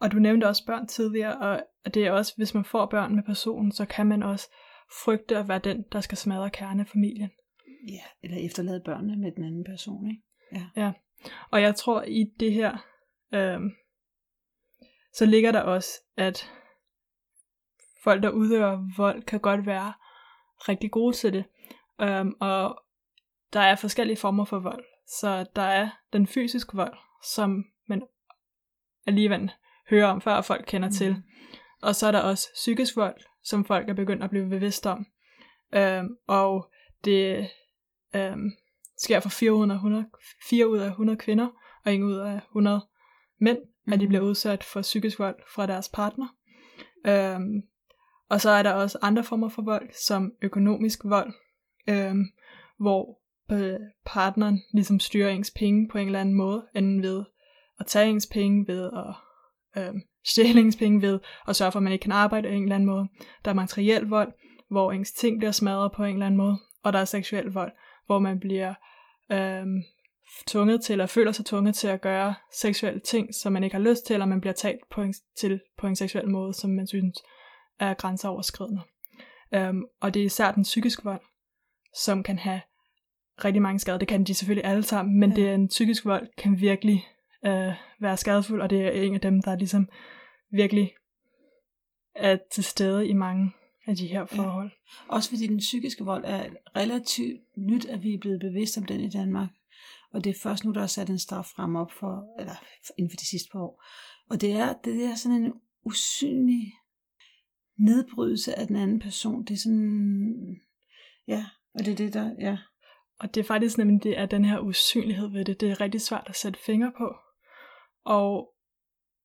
Og 0.01 0.13
du 0.13 0.19
nævnte 0.19 0.49
også 0.49 0.67
børn 0.67 0.87
tidligere, 0.87 1.39
og 1.85 1.95
det 1.95 2.07
er 2.07 2.13
også, 2.13 2.33
hvis 2.37 2.55
man 2.55 2.65
får 2.65 2.87
børn 2.87 3.15
med 3.15 3.23
personen, 3.23 3.73
så 3.73 3.85
kan 3.85 4.07
man 4.07 4.23
også 4.23 4.49
frygte 5.05 5.37
at 5.37 5.49
være 5.49 5.59
den, 5.59 5.85
der 5.93 6.01
skal 6.01 6.19
smadre 6.19 6.51
kernefamilien. 6.51 7.31
Ja, 7.89 8.03
eller 8.23 8.47
efterlade 8.47 8.83
børnene 8.85 9.17
med 9.17 9.33
den 9.33 9.45
anden 9.45 9.65
person, 9.65 10.11
ikke? 10.11 10.23
Og 11.51 11.63
jeg 11.63 11.75
tror 11.75 12.03
i 12.03 12.25
det 12.41 12.53
her, 12.53 12.87
øhm, 13.35 13.71
så 15.13 15.27
ligger 15.27 15.53
der 15.53 15.61
også, 15.61 15.91
at 16.17 16.53
folk, 18.05 18.23
der 18.23 18.31
udøver 18.31 18.97
vold, 18.97 19.23
kan 19.23 19.41
godt 19.41 19.67
være 19.67 19.93
rigtig 20.69 20.91
gode 20.91 21.17
til 21.17 21.33
det. 21.33 21.45
Øhm, 22.01 22.35
og 22.41 22.83
der 23.53 23.61
er 23.61 23.77
forskellige 23.77 24.17
former 24.17 24.45
for 24.45 24.59
vold. 24.59 24.85
Så 25.21 25.47
der 25.57 25.63
er 25.63 25.91
den 26.13 26.27
fysiske 26.27 26.77
vold, 26.77 26.99
som 27.25 27.65
man 27.87 28.03
alligevel 29.07 29.51
hører 29.91 30.07
om, 30.07 30.21
før 30.21 30.41
folk 30.41 30.65
kender 30.67 30.89
mm. 30.89 30.95
til. 30.95 31.23
Og 31.83 31.95
så 31.95 32.07
er 32.07 32.13
der 32.13 32.21
også 32.21 32.49
psykisk 32.55 32.97
vold, 32.97 33.17
som 33.43 33.65
folk 33.65 33.89
er 33.89 33.95
begyndt 33.95 34.25
at 34.25 34.31
blive 34.31 34.49
bevidst 34.49 34.87
om. 34.87 35.07
Øhm, 35.75 36.17
og 36.27 36.73
det 37.05 37.51
øhm, 38.15 38.51
sker 38.97 39.21
for 39.21 39.29
4 39.29 39.53
ud, 39.53 39.71
af 39.71 39.75
100, 39.75 40.07
4 40.49 40.69
ud 40.69 40.79
af 40.79 40.87
100 40.87 41.19
kvinder, 41.19 41.49
og 41.85 41.95
1 41.95 42.03
ud 42.03 42.17
af 42.17 42.37
100 42.37 42.87
mænd, 43.41 43.59
mm. 43.87 43.93
at 43.93 44.01
de 44.01 44.05
Mhm. 44.05 44.09
bliver 44.09 44.25
udsat 44.25 44.65
for 44.65 44.83
psykisk 44.83 45.19
vold 45.19 45.37
fra 45.55 45.67
deres 45.67 45.89
partner. 45.89 46.29
Øhm, 47.07 47.63
og 48.29 48.41
så 48.41 48.51
er 48.51 48.63
der 48.63 48.73
også 48.73 48.99
andre 49.03 49.25
former 49.25 49.49
for 49.49 49.63
vold, 49.63 49.91
som 50.07 50.33
økonomisk 50.43 51.05
vold, 51.05 51.33
øhm, 51.89 52.25
hvor 52.79 53.21
øh, 53.53 53.81
partneren 54.05 54.63
ligesom 54.73 55.01
styrer 55.01 55.31
ens 55.31 55.51
penge 55.51 55.89
på 55.89 55.99
en 55.99 56.07
eller 56.07 56.21
anden 56.21 56.35
måde, 56.35 56.67
enten 56.75 57.03
ved 57.03 57.25
at 57.81 57.87
tage 57.87 58.11
ens 58.11 58.27
penge, 58.27 58.65
ved 58.69 58.91
at 58.93 59.15
øh, 59.83 59.95
stjæle 60.25 60.61
ens 60.61 60.77
penge, 60.77 61.03
ved 61.03 61.19
at 61.49 61.57
sørge 61.57 61.73
for, 61.73 61.79
at 61.79 61.83
man 61.83 61.93
ikke 61.93 62.03
kan 62.03 62.13
arbejde 62.13 62.49
på 62.49 62.55
en 62.55 62.63
eller 62.63 62.75
anden 62.75 62.87
måde. 62.87 63.09
Der 63.45 63.51
er 63.51 63.55
materiel 63.55 64.03
vold, 64.03 64.33
hvor 64.71 64.93
ens 64.93 65.13
ting 65.13 65.39
bliver 65.39 65.53
smadret 65.53 65.93
på 65.93 66.05
en 66.05 66.13
eller 66.13 66.27
anden 66.27 66.39
måde, 66.39 66.59
og 66.83 66.93
der 66.93 66.99
er 66.99 67.05
seksuel 67.05 67.47
vold, 67.47 67.73
hvor 68.07 68.19
man 68.19 68.41
bliver 68.41 68.75
øh, 69.33 69.67
tvunget 70.47 70.81
til, 70.83 70.93
eller 70.93 71.07
føler 71.07 71.33
sig 71.33 71.47
tvunget 71.47 71.75
til 71.75 71.89
at 71.89 72.01
gøre 72.01 72.35
seksuelle 72.53 73.01
ting, 73.01 73.35
som 73.35 73.53
man 73.53 73.65
ikke 73.65 73.77
har 73.77 73.83
lyst 73.83 74.07
til, 74.07 74.15
eller 74.15 74.27
man 74.27 74.41
bliver 74.41 74.55
talt 74.55 74.81
på 74.91 75.03
en, 75.03 75.15
til 75.37 75.61
på 75.79 75.87
en 75.87 75.97
seksuel 75.97 76.29
måde, 76.29 76.55
som 76.55 76.71
man 76.71 76.87
synes 76.87 77.23
er 77.79 77.95
grænseoverskridende. 77.95 78.83
Um, 79.57 79.87
og 80.01 80.15
det 80.15 80.23
er 80.23 80.27
især 80.27 80.53
den 80.53 80.63
psykiske 80.63 81.05
vold, 81.05 81.21
som 81.95 82.23
kan 82.23 82.39
have 82.39 82.61
rigtig 83.45 83.63
mange 83.63 83.79
skader. 83.79 83.99
Det 83.99 84.09
kan 84.09 84.25
de 84.25 84.35
selvfølgelig 84.35 84.71
alle 84.71 84.83
sammen, 84.83 85.21
men 85.21 85.31
Ja. 85.31 85.37
ja. 85.37 85.43
det 85.43 85.51
er 85.51 85.55
en 85.55 85.69
psykisk 85.69 86.05
vold 86.05 86.29
kan 86.39 86.61
virkelig 86.61 87.07
øh, 87.47 87.73
være 88.01 88.17
skadefuld, 88.17 88.63
og 88.63 88.71
det 88.71 88.81
er 88.81 88.91
en 88.91 89.15
af 89.15 89.21
dem, 89.21 89.43
der 89.43 89.57
ligesom 89.57 89.89
virkelig 90.51 90.95
er 92.15 92.39
til 92.53 92.65
stede 92.65 93.09
i 93.09 93.13
mange 93.13 93.53
af 93.87 93.97
de 93.97 94.07
her 94.07 94.27
forhold. 94.27 94.71
Også 95.09 95.31
fordi 95.31 95.47
den 95.47 95.59
psykiske 95.59 96.05
vold 96.05 96.25
er 96.27 96.47
relativt 96.77 97.41
nyt, 97.57 97.85
at 97.85 98.03
vi 98.03 98.15
er 98.15 98.19
blevet 98.19 98.41
bevidst 98.41 98.79
om 98.79 98.85
den 98.85 99.01
i 99.01 99.11
Danmark. 99.11 99.49
Og 100.13 100.25
det 100.25 100.31
er 100.31 100.41
først 100.43 100.65
nu, 100.65 100.73
der 100.73 100.83
er 100.83 100.87
sat 100.87 101.11
en 101.11 101.19
straf 101.19 101.45
frem 101.57 101.77
op 101.77 101.93
for, 101.93 102.41
eller 102.41 102.55
inden 102.99 103.11
for 103.11 103.17
de 103.17 103.27
sidste 103.27 103.49
par 103.53 103.61
år. 103.61 103.85
Og 104.31 104.41
det 104.41 104.53
er, 104.53 104.73
det 104.85 105.05
er 105.05 105.15
sådan 105.15 105.43
en 105.43 105.53
usynlig 105.85 106.73
nedbrydelse 107.79 108.59
af 108.59 108.67
den 108.67 108.77
anden 108.77 108.99
person. 109.01 109.45
Det 109.45 109.55
er 109.55 109.59
sådan, 109.59 110.57
ja, 111.29 111.45
Og 111.75 111.85
det 111.85 111.93
er 111.93 111.97
det, 111.97 112.15
der, 112.15 112.35
ja. 112.41 112.59
Og 113.21 113.35
det 113.35 113.41
er 113.41 113.45
faktisk 113.45 113.79
nemlig 113.79 114.03
det, 114.03 114.15
at 114.15 114.31
den 114.31 114.45
her 114.45 114.59
usynlighed 114.59 115.29
ved 115.29 115.45
det, 115.45 115.61
det 115.61 115.71
er 115.71 115.81
rigtig 115.81 116.01
svært 116.01 116.27
at 116.27 116.37
sætte 116.37 116.59
fingre 116.59 116.93
på. 116.99 117.15
Og 118.05 118.55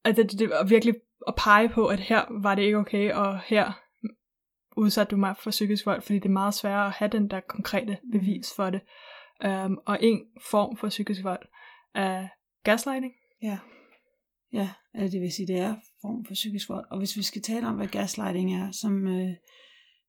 at 0.04 0.18
det, 0.18 0.32
det 0.32 0.42
er 0.42 0.66
virkelig 0.66 0.96
at 1.28 1.36
pege 1.38 1.70
på, 1.70 1.88
at 1.88 2.00
her 2.00 2.42
var 2.42 2.56
det 2.56 2.62
ikke 2.62 2.78
okay, 2.78 3.12
og 3.12 3.40
her 3.40 3.72
udsatte 4.78 5.12
du 5.12 5.18
mig 5.18 5.36
for 5.38 5.50
psykisk 5.50 5.86
vold, 5.86 6.02
fordi 6.02 6.20
det 6.20 6.26
er 6.26 6.30
meget 6.30 6.54
sværere 6.54 6.86
at 6.86 6.92
have 6.92 7.10
den 7.10 7.30
der 7.30 7.40
konkrete 7.40 7.98
bevis 8.12 8.48
for 8.56 8.70
det. 8.70 8.82
Um, 9.46 9.80
og 9.86 9.98
en 10.02 10.22
form 10.52 10.78
for 10.78 10.90
psykisk 10.90 11.24
vold 11.24 11.48
er 11.96 12.28
gaslighting. 12.64 13.14
Ja. 13.42 13.58
Ja, 14.54 14.70
altså 14.94 15.14
det 15.14 15.22
vil 15.22 15.32
sige, 15.32 15.48
det 15.48 15.60
er 15.60 15.76
form 16.02 16.26
for 16.26 16.34
psykisk 16.34 16.70
vold. 16.70 16.86
Og 16.92 16.98
hvis 16.98 17.18
vi 17.18 17.24
skal 17.24 17.42
tale 17.42 17.68
om, 17.68 17.76
hvad 17.76 17.88
gaslighting 17.88 18.56
er, 18.56 18.72
som 18.72 19.08
øh, 19.08 19.30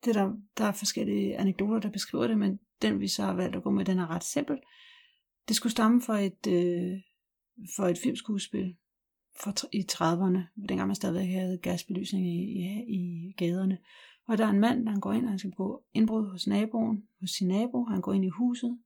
det 0.04 0.14
der, 0.14 0.32
der 0.58 0.64
er 0.64 0.72
forskellige 0.72 1.36
anekdoter, 1.36 1.80
der 1.80 1.90
beskriver 1.90 2.26
det, 2.26 2.38
men 2.38 2.58
den 2.88 3.00
vi 3.00 3.08
så 3.08 3.22
har 3.22 3.34
valgt 3.34 3.56
at 3.56 3.62
gå 3.62 3.70
med, 3.70 3.84
den 3.84 3.98
er 3.98 4.10
ret 4.10 4.24
simpel. 4.24 4.58
Det 5.48 5.56
skulle 5.56 5.72
stamme 5.72 6.02
fra 6.02 6.20
et, 6.20 6.46
øh, 6.48 7.00
for 7.76 7.86
et 7.86 7.98
filmskuespil 7.98 8.76
for, 9.40 9.52
i 9.72 9.86
30'erne, 9.92 10.66
dengang 10.68 10.86
man 10.86 10.94
stadigvæk 10.94 11.28
havde 11.28 11.58
gasbelysning 11.58 12.26
i, 12.26 12.38
i, 12.38 12.74
i 12.88 13.32
gaderne. 13.36 13.78
Og 14.26 14.38
der 14.38 14.46
er 14.46 14.50
en 14.50 14.60
mand, 14.60 14.86
der 14.86 15.00
går 15.00 15.12
ind, 15.12 15.24
og 15.24 15.30
han 15.30 15.38
skal 15.38 15.52
på 15.56 15.84
indbrud 15.94 16.30
hos 16.30 16.46
naboen, 16.46 17.02
hos 17.20 17.30
sin 17.30 17.48
nabo. 17.48 17.84
Han 17.84 18.00
går 18.00 18.12
ind 18.12 18.24
i 18.24 18.28
huset. 18.28 18.78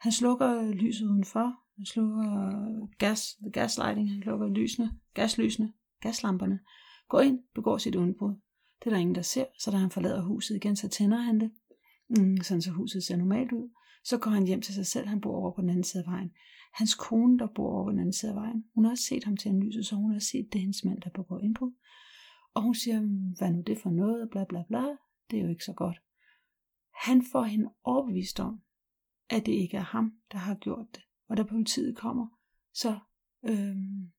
Han 0.00 0.12
slukker 0.12 0.72
lyset 0.72 1.06
udenfor. 1.06 1.54
Han 1.76 1.86
slukker 1.86 2.86
gas, 2.98 3.36
the 3.42 3.50
gaslighting. 3.50 4.10
Han 4.10 4.22
slukker 4.22 4.48
lysene, 4.48 4.98
gaslysene, 5.14 5.72
gaslamperne. 6.00 6.60
Går 7.08 7.20
ind, 7.20 7.40
begår 7.54 7.78
sit 7.78 7.94
indbrud. 7.94 8.34
Det 8.80 8.86
er 8.86 8.90
der 8.90 8.96
ingen, 8.96 9.14
der 9.14 9.22
ser, 9.22 9.44
så 9.58 9.70
da 9.70 9.76
han 9.76 9.90
forlader 9.90 10.22
huset 10.22 10.56
igen, 10.56 10.76
så 10.76 10.88
tænder 10.88 11.18
han 11.18 11.40
det. 11.40 11.50
Mm, 12.08 12.36
sådan 12.36 12.62
så 12.62 12.70
huset 12.70 13.04
ser 13.04 13.16
normalt 13.16 13.52
ud. 13.52 13.70
Så 14.04 14.18
går 14.18 14.30
han 14.30 14.46
hjem 14.46 14.60
til 14.60 14.74
sig 14.74 14.86
selv, 14.86 15.06
han 15.06 15.20
bor 15.20 15.36
over 15.36 15.52
på 15.52 15.60
den 15.60 15.70
anden 15.70 15.84
side 15.84 16.02
af 16.06 16.10
vejen. 16.10 16.30
Hans 16.74 16.94
kone, 16.94 17.38
der 17.38 17.46
bor 17.54 17.72
over 17.72 17.84
på 17.84 17.90
den 17.90 17.98
anden 17.98 18.12
side 18.12 18.30
af 18.30 18.36
vejen, 18.36 18.64
hun 18.74 18.84
har 18.84 18.90
også 18.90 19.04
set 19.04 19.24
ham 19.24 19.36
til 19.36 19.50
en 19.50 19.62
lyset, 19.62 19.86
så 19.86 19.96
hun 19.96 20.12
har 20.12 20.18
set, 20.18 20.48
det 20.52 20.58
er 20.58 20.60
hendes 20.60 20.84
mand, 20.84 21.00
der 21.00 21.10
begår 21.10 21.40
indbrud. 21.40 21.72
Og 22.54 22.62
hun 22.62 22.74
siger, 22.74 23.00
hmm, 23.00 23.34
hvad 23.38 23.52
nu 23.52 23.60
det 23.60 23.78
for 23.78 23.90
noget, 23.90 24.30
bla 24.30 24.44
bla 24.44 24.62
bla, 24.68 24.84
det 25.30 25.38
er 25.38 25.42
jo 25.42 25.48
ikke 25.48 25.64
så 25.64 25.72
godt. 25.72 26.00
Han 26.94 27.24
får 27.32 27.42
hende 27.42 27.70
overbevist 27.84 28.40
om, 28.40 28.60
at 29.30 29.46
det 29.46 29.52
ikke 29.52 29.76
er 29.76 29.82
ham, 29.82 30.12
der 30.32 30.38
har 30.38 30.54
gjort 30.54 30.86
det. 30.94 31.02
Og 31.28 31.36
da 31.36 31.42
politiet 31.42 31.96
kommer, 31.96 32.26
så, 32.74 32.98
øhm, 33.48 34.12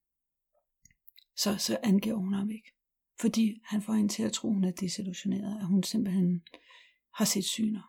så, 1.36 1.56
så 1.58 1.78
angiver 1.82 2.16
hun 2.16 2.34
ham 2.34 2.50
ikke. 2.50 2.72
Fordi 3.20 3.60
han 3.64 3.82
får 3.82 3.92
hende 3.92 4.08
til 4.08 4.22
at 4.22 4.32
tro, 4.32 4.52
hun 4.52 4.64
er 4.64 4.70
desillusioneret, 4.70 5.58
at 5.60 5.66
hun 5.66 5.82
simpelthen 5.82 6.42
har 7.14 7.24
set 7.24 7.44
syner. 7.44 7.80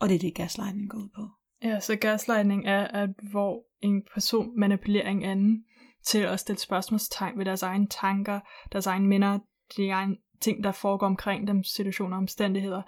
Og 0.00 0.08
det 0.08 0.14
er 0.14 0.18
det, 0.18 0.34
gaslightning 0.34 0.90
går 0.90 0.98
ud 0.98 1.08
på. 1.14 1.28
Ja, 1.62 1.80
så 1.80 1.96
gaslightning 1.96 2.66
er, 2.66 2.84
at 2.84 3.10
hvor 3.30 3.64
en 3.82 4.02
person 4.14 4.60
manipulerer 4.60 5.08
en 5.08 5.22
anden 5.22 5.64
til 6.04 6.18
at 6.18 6.40
stille 6.40 6.58
spørgsmålstegn 6.58 7.38
ved 7.38 7.44
deres 7.44 7.62
egne 7.62 7.86
tanker, 7.86 8.40
deres 8.72 8.86
egne 8.86 9.06
minder, 9.08 9.38
de 9.76 9.88
egne 9.88 10.16
ting, 10.40 10.64
der 10.64 10.72
foregår 10.72 11.06
omkring 11.06 11.46
dem, 11.46 11.64
situationer 11.64 12.16
og 12.16 12.20
omstændigheder. 12.20 12.82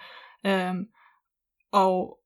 Øhm, 0.47 0.85
og 1.73 2.19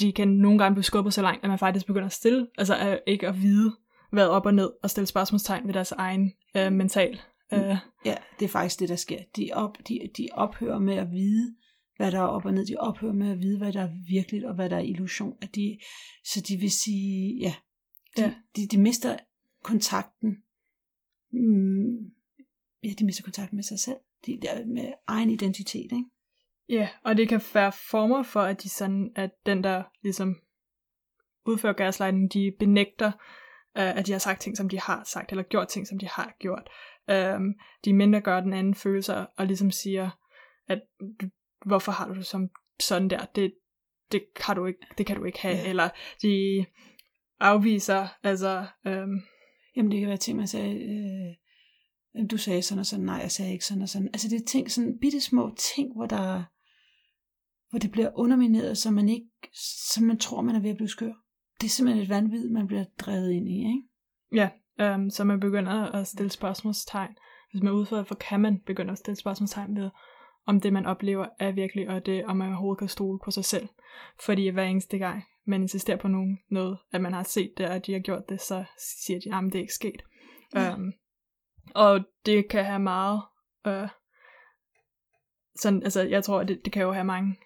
de 0.00 0.12
kan 0.12 0.28
nogle 0.28 0.58
gange 0.58 0.74
blive 0.74 0.84
skubbet 0.84 1.14
så 1.14 1.22
langt, 1.22 1.44
at 1.44 1.50
man 1.50 1.58
faktisk 1.58 1.86
begynder 1.86 2.06
at 2.06 2.12
stille, 2.12 2.48
altså 2.58 2.76
at 2.76 3.00
ikke 3.06 3.28
at 3.28 3.42
vide, 3.42 3.76
hvad 4.12 4.28
op 4.28 4.46
og 4.46 4.54
ned, 4.54 4.70
og 4.82 4.90
stille 4.90 5.06
spørgsmålstegn 5.06 5.66
ved 5.66 5.74
deres 5.74 5.92
egen 5.92 6.32
øh, 6.56 6.72
mental. 6.72 7.20
Øh. 7.52 7.76
Ja, 8.04 8.14
det 8.38 8.44
er 8.44 8.48
faktisk 8.48 8.80
det, 8.80 8.88
der 8.88 8.96
sker. 8.96 9.18
De, 9.36 9.50
op, 9.52 9.78
de, 9.88 10.00
de 10.16 10.28
ophører 10.32 10.78
med 10.78 10.94
at 10.94 11.10
vide, 11.10 11.56
hvad 11.96 12.12
der 12.12 12.18
er 12.18 12.26
op 12.26 12.44
og 12.44 12.54
ned. 12.54 12.66
De 12.66 12.76
ophører 12.78 13.12
med 13.12 13.30
at 13.30 13.40
vide, 13.40 13.58
hvad 13.58 13.72
der 13.72 13.82
er 13.82 13.90
virkeligt, 14.08 14.44
og 14.44 14.54
hvad 14.54 14.70
der 14.70 14.76
er 14.76 14.80
illusion. 14.80 15.36
At 15.42 15.54
de, 15.54 15.78
så 16.24 16.40
de 16.40 16.56
vil 16.56 16.70
sige, 16.70 17.38
ja, 17.38 17.54
de, 18.16 18.22
ja. 18.22 18.34
de, 18.56 18.66
de 18.66 18.78
mister 18.78 19.16
kontakten. 19.62 20.42
Mm, 21.30 21.96
ja, 22.82 22.88
de 22.98 23.04
mister 23.04 23.22
kontakten 23.22 23.56
med 23.56 23.64
sig 23.64 23.78
selv. 23.78 23.96
De, 24.26 24.38
der, 24.42 24.66
med 24.66 24.92
egen 25.06 25.30
identitet, 25.30 25.92
ikke? 25.92 26.04
Ja, 26.68 26.88
og 27.04 27.16
det 27.16 27.28
kan 27.28 27.40
være 27.54 27.72
former 27.72 28.22
for, 28.22 28.40
at 28.40 28.62
de 28.62 28.68
sådan, 28.68 29.12
at 29.16 29.30
den 29.46 29.64
der 29.64 29.82
ligesom 30.02 30.36
udfører 31.46 31.72
gaslighting, 31.72 32.32
de 32.32 32.52
benægter, 32.58 33.12
uh, 33.78 33.98
at 33.98 34.06
de 34.06 34.12
har 34.12 34.18
sagt 34.18 34.40
ting, 34.40 34.56
som 34.56 34.68
de 34.68 34.80
har 34.80 35.04
sagt, 35.04 35.30
eller 35.30 35.42
gjort 35.42 35.68
ting, 35.68 35.86
som 35.86 35.98
de 35.98 36.06
har 36.06 36.36
gjort. 36.38 36.68
Um, 37.36 37.54
de 37.84 37.92
mindre 37.92 38.20
gør 38.20 38.40
den 38.40 38.52
anden 38.52 38.74
følelser, 38.74 39.26
og 39.36 39.46
ligesom 39.46 39.70
siger, 39.70 40.10
at 40.68 40.82
hvorfor 41.66 41.92
har 41.92 42.08
du 42.08 42.14
det 42.14 42.26
som 42.26 42.48
sådan 42.80 43.10
der, 43.10 43.24
det, 43.24 43.54
det, 44.12 44.24
kan 44.36 44.56
du 44.56 44.66
ikke, 44.66 44.80
det 44.98 45.06
kan 45.06 45.16
du 45.16 45.24
ikke 45.24 45.40
have, 45.40 45.56
ja. 45.56 45.68
eller 45.68 45.88
de 46.22 46.64
afviser, 47.40 48.08
altså... 48.22 48.66
Um, 48.84 49.22
Jamen 49.76 49.92
det 49.92 50.00
kan 50.00 50.08
være 50.08 50.16
ting, 50.16 50.38
man 50.38 50.46
sagde, 50.46 50.74
øh, 50.74 52.30
du 52.30 52.36
sagde 52.36 52.62
sådan 52.62 52.78
og 52.78 52.86
sådan, 52.86 53.04
nej, 53.04 53.16
jeg 53.16 53.30
sagde 53.30 53.52
ikke 53.52 53.64
sådan 53.64 53.82
og 53.82 53.88
sådan. 53.88 54.08
Altså 54.12 54.28
det 54.28 54.40
er 54.40 54.44
ting, 54.46 54.70
sådan 54.70 54.98
bitte 55.00 55.20
små 55.20 55.54
ting, 55.74 55.94
hvor 55.94 56.06
der 56.06 56.44
hvor 57.70 57.78
det 57.78 57.92
bliver 57.92 58.10
undermineret, 58.14 58.78
så 58.78 58.90
man 58.90 59.08
ikke, 59.08 59.26
så 59.92 60.02
man 60.02 60.18
tror, 60.18 60.42
man 60.42 60.56
er 60.56 60.60
ved 60.60 60.70
at 60.70 60.76
blive 60.76 60.88
skør. 60.88 61.12
Det 61.60 61.66
er 61.66 61.70
simpelthen 61.70 62.02
et 62.02 62.08
vanvid, 62.08 62.48
man 62.48 62.66
bliver 62.66 62.84
drevet 62.98 63.32
ind 63.32 63.48
i, 63.48 63.58
ikke? 63.58 63.82
Ja, 64.32 64.48
um, 64.94 65.10
så 65.10 65.24
man 65.24 65.40
begynder 65.40 65.72
at 65.72 66.06
stille 66.06 66.30
spørgsmålstegn. 66.30 67.16
Hvis 67.50 67.62
man 67.62 67.72
udfører 67.72 68.04
for 68.04 68.14
kan 68.14 68.40
man 68.40 68.60
begynde 68.66 68.92
at 68.92 68.98
stille 68.98 69.16
spørgsmålstegn 69.16 69.76
ved, 69.76 69.90
om 70.46 70.60
det, 70.60 70.72
man 70.72 70.86
oplever, 70.86 71.26
er 71.38 71.52
virkelig, 71.52 71.88
og 71.88 72.06
det, 72.06 72.24
om 72.24 72.36
man 72.36 72.48
overhovedet 72.48 72.78
kan 72.78 72.88
stole 72.88 73.18
på 73.24 73.30
sig 73.30 73.44
selv. 73.44 73.68
Fordi 74.20 74.48
hver 74.48 74.64
eneste 74.64 74.98
gang, 74.98 75.24
man 75.44 75.62
insisterer 75.62 75.96
på 75.96 76.08
nogen, 76.08 76.38
noget, 76.50 76.78
at 76.92 77.00
man 77.00 77.12
har 77.12 77.22
set 77.22 77.52
det, 77.58 77.68
og 77.68 77.86
de 77.86 77.92
har 77.92 78.00
gjort 78.00 78.28
det, 78.28 78.40
så 78.40 78.64
siger 78.78 79.20
de, 79.20 79.34
at 79.36 79.44
det 79.44 79.54
er 79.54 79.60
ikke 79.60 79.74
sket. 79.74 80.02
Ja. 80.54 80.74
Um, 80.74 80.92
og 81.74 82.00
det 82.26 82.48
kan 82.48 82.64
have 82.64 82.78
meget... 82.78 83.22
Uh, 83.66 83.88
sådan, 85.56 85.82
altså, 85.82 86.02
jeg 86.02 86.24
tror, 86.24 86.40
at 86.40 86.48
det, 86.48 86.64
det 86.64 86.72
kan 86.72 86.82
jo 86.82 86.92
have 86.92 87.04
mange 87.04 87.36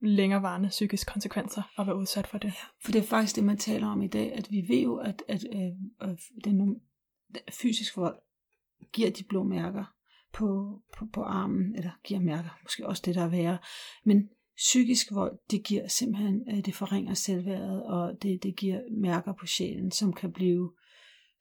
længerevarende 0.00 0.68
psykiske 0.68 1.12
konsekvenser 1.12 1.62
at 1.78 1.86
være 1.86 1.96
udsat 1.96 2.26
for 2.26 2.38
det. 2.38 2.52
For 2.84 2.92
det 2.92 2.98
er 2.98 3.06
faktisk 3.06 3.36
det, 3.36 3.44
man 3.44 3.58
taler 3.58 3.86
om 3.86 4.02
i 4.02 4.08
dag, 4.08 4.32
at 4.32 4.50
vi 4.50 4.64
ved 4.68 4.82
jo, 4.82 4.96
at, 4.96 5.22
at, 5.28 5.44
at, 5.44 5.72
at 6.00 6.18
den 6.44 6.80
fysisk 7.52 7.96
vold 7.96 8.18
giver 8.92 9.10
de 9.10 9.24
blå 9.24 9.42
mærker 9.42 9.84
på, 10.32 10.80
på, 10.98 11.06
på 11.12 11.22
armen, 11.22 11.76
eller 11.76 11.90
giver 12.04 12.20
mærker, 12.20 12.58
måske 12.62 12.86
også 12.86 13.02
det, 13.06 13.14
der 13.14 13.22
er 13.22 13.28
værre. 13.28 13.58
Men 14.04 14.28
psykisk 14.56 15.12
vold, 15.12 15.38
det 15.50 15.64
giver 15.64 15.88
simpelthen, 15.88 16.42
øh, 16.50 16.64
det 16.64 16.74
forringer 16.74 17.14
selvværdet, 17.14 17.82
og 17.82 18.22
det, 18.22 18.42
det 18.42 18.56
giver 18.56 18.80
mærker 18.90 19.32
på 19.32 19.46
sjælen, 19.46 19.90
som 19.90 20.12
kan 20.12 20.32
blive, 20.32 20.72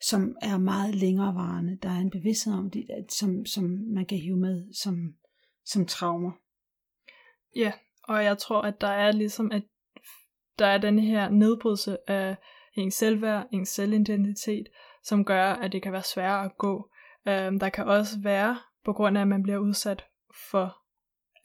som 0.02 0.36
er 0.42 0.58
meget 0.58 0.96
længerevarende. 0.96 1.78
Der 1.84 1.90
er 1.90 2.00
en 2.00 2.10
bevidsthed 2.10 2.54
om 2.54 2.70
det, 2.70 2.88
som, 3.10 3.46
som 3.46 3.64
man 3.88 4.06
kan 4.06 4.18
hive 4.18 4.38
med 4.38 4.74
som, 4.74 4.96
som 5.66 5.86
traumer. 5.86 6.32
Ja, 7.56 7.72
og 8.04 8.24
jeg 8.24 8.38
tror, 8.38 8.62
at 8.62 8.82
der 8.82 8.88
er 8.88 9.12
ligesom, 9.12 9.52
at 9.52 9.64
der 10.60 10.66
er 10.66 10.78
den 10.78 11.00
her 11.00 11.30
nedbrydelse 11.30 11.98
af 12.10 12.38
ens 12.76 12.94
selvværd, 12.94 13.48
ens 13.52 13.70
selvidentitet, 13.70 14.68
som 15.04 15.26
gør, 15.26 15.54
at 15.54 15.72
det 15.72 15.84
kan 15.84 15.92
være 15.92 16.04
sværere 16.04 16.46
at 16.46 16.58
gå. 16.58 16.92
Um, 17.26 17.60
der 17.60 17.70
kan 17.70 17.86
også 17.86 18.20
være, 18.24 18.58
på 18.86 18.94
grund 18.94 19.18
af, 19.18 19.22
at 19.22 19.28
man 19.28 19.44
bliver 19.44 19.58
udsat 19.58 20.06
for 20.52 20.78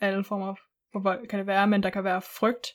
alle 0.00 0.24
former 0.24 0.54
for 0.92 1.00
vold, 1.00 1.28
kan 1.28 1.38
det 1.38 1.46
være, 1.46 1.66
men 1.66 1.82
der 1.82 1.90
kan 1.90 2.04
være 2.04 2.22
frygt 2.22 2.66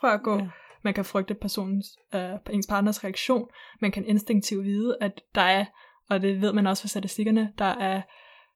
fra 0.00 0.14
at 0.14 0.22
gå. 0.22 0.38
Ja. 0.38 0.48
Man 0.82 0.94
kan 0.94 1.04
frygte 1.04 1.34
personens, 1.34 1.86
uh, 2.14 2.54
ens 2.54 2.66
partners 2.66 3.04
reaktion. 3.04 3.48
Man 3.80 3.92
kan 3.92 4.04
instinktivt 4.04 4.64
vide, 4.64 4.96
at 5.00 5.20
der 5.34 5.40
er, 5.40 5.64
og 6.10 6.22
det 6.22 6.40
ved 6.40 6.52
man 6.52 6.66
også 6.66 6.82
fra 6.82 6.88
statistikkerne, 6.88 7.52
der 7.58 7.64
er 7.64 8.02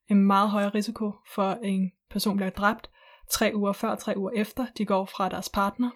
en 0.09 0.26
meget 0.26 0.50
højere 0.50 0.69
risiko 0.69 1.12
for, 1.35 1.42
at 1.42 1.59
en 1.62 1.92
person 2.11 2.37
bliver 2.37 2.50
dræbt, 2.50 2.90
tre 3.31 3.52
uger 3.54 3.73
før, 3.73 3.95
tre 3.95 4.14
uger 4.16 4.31
efter, 4.31 4.66
de 4.78 4.87
går 4.87 5.04
fra 5.04 5.28
deres 5.28 5.49
partner. 5.49 5.90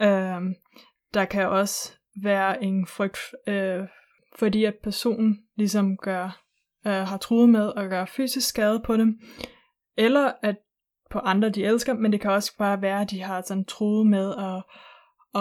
Ja. 0.00 0.34
Øhm, 0.36 0.54
der 1.14 1.24
kan 1.24 1.48
også 1.48 1.92
være 2.22 2.64
en 2.64 2.86
frygt, 2.86 3.18
øh, 3.46 3.88
fordi 4.36 4.64
at 4.64 4.74
personen 4.82 5.38
ligesom 5.56 5.96
gør, 5.96 6.42
øh, 6.86 6.92
har 6.92 7.16
truet 7.16 7.48
med 7.48 7.72
at 7.76 7.90
gøre 7.90 8.06
fysisk 8.06 8.48
skade 8.48 8.80
på 8.84 8.96
dem, 8.96 9.20
eller 9.96 10.32
at 10.42 10.56
på 11.10 11.18
andre, 11.18 11.50
de 11.50 11.64
elsker, 11.64 11.94
men 11.94 12.12
det 12.12 12.20
kan 12.20 12.30
også 12.30 12.56
bare 12.58 12.82
være, 12.82 13.00
at 13.00 13.10
de 13.10 13.20
har 13.20 13.42
sådan 13.42 13.64
truet 13.64 14.06
med 14.06 14.34
at, 14.38 14.62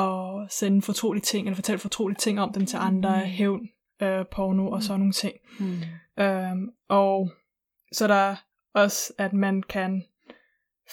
at 0.02 0.52
sende 0.52 0.82
fortrolige 0.82 1.22
ting, 1.22 1.48
eller 1.48 1.56
fortælle 1.56 1.80
fortrolige 1.80 2.18
ting 2.18 2.42
om 2.42 2.54
dem 2.54 2.66
til 2.66 2.78
andre, 2.78 3.20
mm. 3.20 3.26
hævn, 3.26 3.70
øh, 4.02 4.26
porno 4.32 4.72
og 4.72 4.84
sådan 4.84 5.00
nogle 5.00 5.14
ting. 5.14 5.34
Mm. 5.60 6.24
Øhm, 6.24 6.70
og 6.88 7.32
så 7.92 8.08
der 8.08 8.14
er 8.14 8.36
også, 8.74 9.14
at 9.18 9.34
man 9.34 9.64
kan 9.64 10.04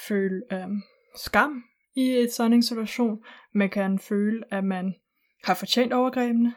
føle 0.08 0.42
øhm, 0.52 0.82
skam 1.16 1.64
i 1.96 2.10
et 2.10 2.32
sådan 2.32 2.52
en 2.52 2.62
situation. 2.62 3.24
Man 3.52 3.70
kan 3.70 3.98
føle, 3.98 4.44
at 4.50 4.64
man 4.64 4.94
har 5.44 5.54
fortjent 5.54 5.92
overgrebene. 5.92 6.54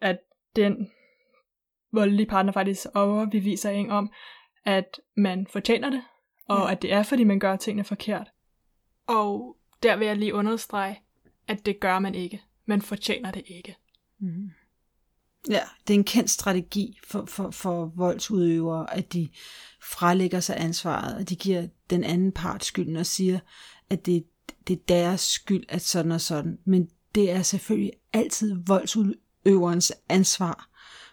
At 0.00 0.18
den 0.56 0.90
voldelige 1.92 2.26
partner 2.26 2.52
faktisk 2.52 2.86
overbeviser 2.94 3.70
en 3.70 3.90
om, 3.90 4.12
at 4.64 5.00
man 5.16 5.46
fortjener 5.52 5.90
det, 5.90 6.02
og 6.48 6.58
ja. 6.58 6.72
at 6.72 6.82
det 6.82 6.92
er, 6.92 7.02
fordi 7.02 7.24
man 7.24 7.38
gør 7.38 7.56
tingene 7.56 7.84
forkert. 7.84 8.30
Og 9.06 9.56
der 9.82 9.96
vil 9.96 10.06
jeg 10.06 10.16
lige 10.16 10.34
understrege, 10.34 11.00
at 11.48 11.66
det 11.66 11.80
gør 11.80 11.98
man 11.98 12.14
ikke. 12.14 12.42
Man 12.66 12.82
fortjener 12.82 13.30
det 13.30 13.42
ikke. 13.46 13.76
Mm. 14.18 14.50
Ja, 15.50 15.60
det 15.86 15.94
er 15.94 15.98
en 15.98 16.04
kendt 16.04 16.30
strategi 16.30 16.98
for, 17.06 17.24
for, 17.24 17.50
for 17.50 17.92
voldsudøvere, 17.96 18.94
at 18.94 19.12
de 19.12 19.28
frelægger 19.82 20.40
sig 20.40 20.56
ansvaret, 20.58 21.16
og 21.16 21.28
de 21.28 21.36
giver 21.36 21.66
den 21.90 22.04
anden 22.04 22.32
part 22.32 22.64
skylden 22.64 22.96
og 22.96 23.06
siger, 23.06 23.38
at 23.90 24.06
det, 24.06 24.24
det 24.68 24.78
er 24.78 24.84
deres 24.88 25.20
skyld, 25.20 25.64
at 25.68 25.82
sådan 25.82 26.12
og 26.12 26.20
sådan. 26.20 26.58
Men 26.64 26.90
det 27.14 27.30
er 27.30 27.42
selvfølgelig 27.42 27.92
altid 28.12 28.56
voldsudøverens 28.66 29.92
ansvar, 30.08 30.68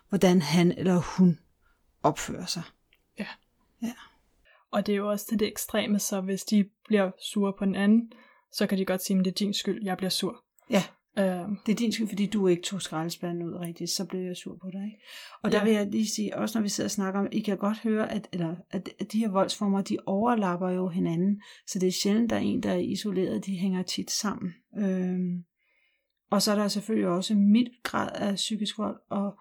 hvordan 0.10 0.42
han 0.42 0.72
eller 0.72 0.96
hun 1.18 1.40
opfører 2.04 2.46
sig. 2.46 2.64
Ja. 3.20 3.28
Ja. 3.82 3.94
Og 4.72 4.86
det 4.86 4.94
er 4.94 4.98
jo 4.98 5.10
også 5.10 5.28
til 5.28 5.40
det 5.40 5.48
ekstreme, 5.48 6.00
så 6.00 6.22
hvis 6.22 6.44
de 6.44 6.70
bliver 6.88 7.12
sure 7.32 7.54
på 7.60 7.66
den 7.66 7.76
anden, 7.76 8.12
så 8.52 8.68
kan 8.68 8.78
de 8.78 8.86
godt 8.86 9.04
sige, 9.04 9.20
at 9.20 9.26
det 9.26 9.32
er 9.32 9.36
din 9.36 9.54
skyld, 9.54 9.84
jeg 9.84 9.98
bliver 9.98 10.10
sur. 10.10 10.44
Ja, 10.70 10.84
Øhm, 11.20 11.58
det 11.66 11.72
er 11.72 11.76
din 11.76 11.92
skyld, 11.92 12.08
fordi 12.08 12.26
du 12.26 12.48
ikke 12.48 12.62
tog 12.62 12.82
skraldespanden 12.82 13.44
ud 13.44 13.54
rigtigt, 13.54 13.90
så 13.90 14.06
blev 14.06 14.22
jeg 14.22 14.38
sur 14.38 14.58
på 14.62 14.70
dig. 14.72 14.84
Ikke? 14.86 15.04
Og 15.44 15.52
der 15.52 15.58
Ja. 15.58 15.64
vil 15.64 15.74
jeg 15.74 15.88
lige 15.88 16.08
sige, 16.08 16.38
også 16.38 16.58
når 16.58 16.64
vi 16.64 16.70
sidder 16.70 16.88
og 16.88 16.92
snakker 16.92 17.20
om, 17.20 17.28
I 17.32 17.40
kan 17.40 17.58
godt 17.58 17.78
høre, 17.80 18.12
at, 18.12 18.28
eller, 18.34 18.56
at, 18.72 18.90
at 19.00 19.12
de 19.12 19.20
her 19.20 19.30
voldsformer, 19.30 19.82
de 19.82 19.98
overlapper 20.06 20.70
jo 20.70 20.88
hinanden, 20.90 21.42
så 21.68 21.80
det 21.80 21.88
er 21.88 21.92
sjældent, 21.92 22.30
der 22.30 22.36
er 22.36 22.40
en, 22.40 22.64
der 22.64 22.72
er 22.72 22.78
isoleret, 22.78 23.46
de 23.46 23.58
hænger 23.58 23.84
tit 23.84 24.12
sammen. 24.12 24.54
Øhm, 24.78 25.44
og 26.30 26.42
så 26.42 26.52
er 26.52 26.56
der 26.56 26.68
selvfølgelig 26.68 27.08
også 27.10 27.36
mild 27.36 27.84
grad 27.84 28.10
af 28.16 28.36
psykisk 28.36 28.78
vold 28.78 29.00
og, 29.10 29.40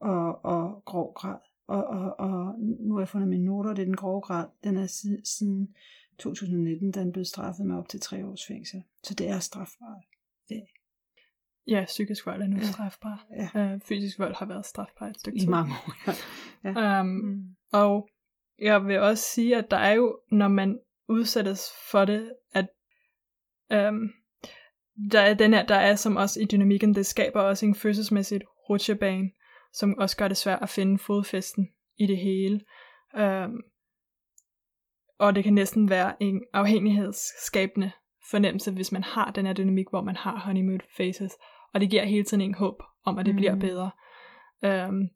og, 0.00 0.44
og 0.44 0.82
grov 0.84 1.14
grad. 1.14 1.38
Og, 1.68 1.84
og, 1.86 2.20
og 2.20 2.54
nu 2.58 2.94
har 2.94 3.00
jeg 3.00 3.08
fundet 3.08 3.28
mine 3.28 3.44
noter, 3.44 3.70
det 3.74 3.82
er 3.82 3.86
den 3.86 3.96
grove 3.96 4.20
grad, 4.20 4.46
den 4.64 4.76
er 4.76 4.86
siden, 4.86 5.24
siden 5.24 5.74
2019, 6.18 6.92
den 6.92 7.12
blev 7.12 7.24
straffet 7.24 7.66
med 7.66 7.76
op 7.76 7.88
til 7.88 8.00
tre 8.00 8.26
års 8.26 8.46
fængsel. 8.46 8.82
Så 9.02 9.14
det 9.14 9.28
er 9.28 9.38
strafbart. 9.38 10.02
ja, 11.68 11.84
psykisk 11.86 12.26
vold 12.26 12.42
er 12.42 12.46
nu 12.46 12.56
Ja. 12.56 12.62
strafbar. 12.62 13.26
Ja. 13.36 13.60
Øh, 13.60 13.80
fysisk 13.80 14.18
vold 14.18 14.34
har 14.34 14.46
været 14.46 14.66
strafbar 14.66 15.06
et 15.06 15.18
stykke 15.20 15.36
I 15.36 15.40
tid. 15.40 15.48
mange 15.48 15.72
år. 15.86 16.12
Ja. 16.64 17.00
Um, 17.00 17.06
Mm. 17.06 17.44
Og 17.72 18.08
jeg 18.58 18.84
vil 18.86 19.00
også 19.00 19.24
sige, 19.24 19.56
at 19.56 19.70
der 19.70 19.76
er 19.76 19.92
jo, 19.92 20.20
når 20.30 20.48
man 20.48 20.78
udsættes 21.08 21.68
for 21.90 22.04
det, 22.04 22.32
at 22.54 22.68
um, 23.88 24.10
der 25.12 25.20
er 25.20 25.34
den 25.34 25.54
her, 25.54 25.66
der 25.66 25.74
er 25.74 25.94
som 25.96 26.16
også 26.16 26.40
i 26.40 26.44
dynamikken, 26.44 26.94
det 26.94 27.06
skaber 27.06 27.40
også 27.40 27.66
en 27.66 27.74
følelsesmæssigt 27.74 28.44
rutsjebane, 28.70 29.30
som 29.76 29.98
også 29.98 30.16
gør 30.16 30.28
det 30.28 30.36
svært 30.36 30.62
at 30.62 30.68
finde 30.68 30.98
fodfæsten 30.98 31.68
i 31.98 32.06
det 32.06 32.18
hele. 32.18 32.60
Um, 33.18 33.62
og 35.18 35.34
det 35.34 35.44
kan 35.44 35.52
næsten 35.52 35.90
være 35.90 36.22
en 36.22 36.44
afhængighedsskabende 36.52 37.90
fornemmelse, 38.30 38.72
hvis 38.72 38.92
man 38.92 39.02
har 39.02 39.30
den 39.30 39.46
her 39.46 39.52
dynamik, 39.52 39.86
hvor 39.90 40.02
man 40.02 40.16
har 40.16 40.38
honeymoon 40.38 40.80
faces, 40.96 41.32
og 41.74 41.80
det 41.80 41.90
giver 41.90 42.04
hele 42.04 42.24
tiden 42.24 42.40
en 42.40 42.54
håb 42.54 42.82
om, 43.04 43.18
at 43.18 43.26
det 43.26 43.34
mm. 43.34 43.36
bliver 43.36 43.54
bedre. 43.54 43.90
Um, 44.62 45.08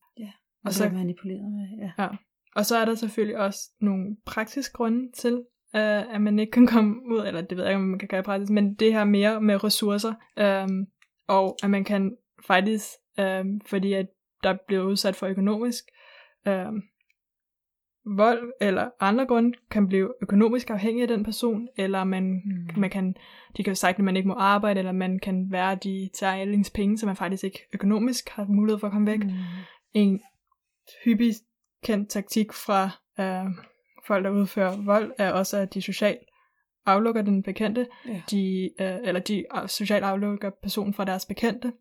Og 0.64 0.64
Og 0.64 0.72
så 0.72 0.84
er 0.84 0.92
manipuleret 0.92 1.52
med, 1.52 1.88
ja. 1.98 2.08
Og 2.56 2.66
så 2.66 2.76
er 2.76 2.84
der 2.84 2.94
selvfølgelig 2.94 3.38
også 3.38 3.58
nogle 3.80 4.16
praktiske 4.26 4.72
grunde 4.72 5.12
til, 5.12 5.34
øh, 5.76 6.14
at 6.14 6.20
man 6.20 6.38
ikke 6.38 6.50
kan 6.50 6.66
komme 6.66 6.94
ud, 7.06 7.26
eller 7.26 7.40
det 7.40 7.56
ved 7.56 7.64
jeg 7.64 7.72
ikke, 7.72 7.82
om 7.82 7.88
man 7.88 7.98
kan 7.98 8.08
gøre 8.08 8.20
i 8.20 8.22
praksis, 8.22 8.50
men 8.50 8.74
det 8.74 8.92
her 8.92 9.04
mere 9.04 9.40
med 9.40 9.64
ressourcer, 9.64 10.14
øhm, 10.38 10.86
og 11.28 11.56
at 11.62 11.70
man 11.70 11.84
kan 11.84 12.16
faktisk, 12.46 12.86
øhm, 13.18 13.60
fordi 13.66 13.92
at 13.92 14.06
der 14.42 14.56
bliver 14.66 14.82
udsat 14.82 15.16
for 15.16 15.26
økonomisk 15.26 15.84
øhm, 16.48 16.82
vold, 18.16 18.52
eller 18.60 18.90
andre 19.00 19.26
grunde, 19.26 19.58
kan 19.70 19.86
blive 19.88 20.12
økonomisk 20.22 20.70
afhængig 20.70 21.02
af 21.02 21.08
den 21.08 21.24
person, 21.24 21.68
eller 21.76 22.04
man, 22.04 22.42
Mm. 22.44 22.80
man 22.80 22.90
kan, 22.90 23.14
de 23.56 23.64
kan 23.64 23.70
jo 23.70 23.74
sagt, 23.74 23.98
at 23.98 24.04
man 24.04 24.16
ikke 24.16 24.28
må 24.28 24.34
arbejde, 24.34 24.78
eller 24.78 24.92
man 24.92 25.18
kan 25.18 25.46
være, 25.50 25.72
at 25.72 25.84
de 25.84 26.10
tager 26.14 26.32
alle 26.32 26.54
ens 26.54 26.70
penge, 26.70 26.98
så 26.98 27.06
man 27.06 27.16
faktisk 27.16 27.44
ikke 27.44 27.66
økonomisk 27.74 28.28
har 28.28 28.44
mulighed 28.44 28.78
for 28.80 28.86
at 28.86 28.92
komme 28.92 29.10
væk 29.10 29.24
Mm. 29.24 29.30
en 29.94 30.20
hyppig 31.04 31.34
kendt 31.84 32.10
taktik 32.10 32.52
fra 32.52 32.90
øh, 33.20 33.50
folk, 34.06 34.24
der 34.24 34.30
udfører 34.30 34.76
vold, 34.84 35.12
er 35.18 35.32
også, 35.32 35.56
at 35.58 35.74
de 35.74 35.82
socialt 35.82 36.20
aflukker 36.86 37.22
den 37.22 37.42
bekendte, 37.42 37.86
Ja. 38.06 38.22
de, 38.30 38.70
øh, 38.80 38.98
eller 39.04 39.20
de 39.20 39.44
øh, 39.62 39.68
socialt 39.68 40.04
aflukker 40.04 40.50
personen 40.62 40.94
fra 40.94 41.04
deres 41.04 41.26
bekendte, 41.26 41.72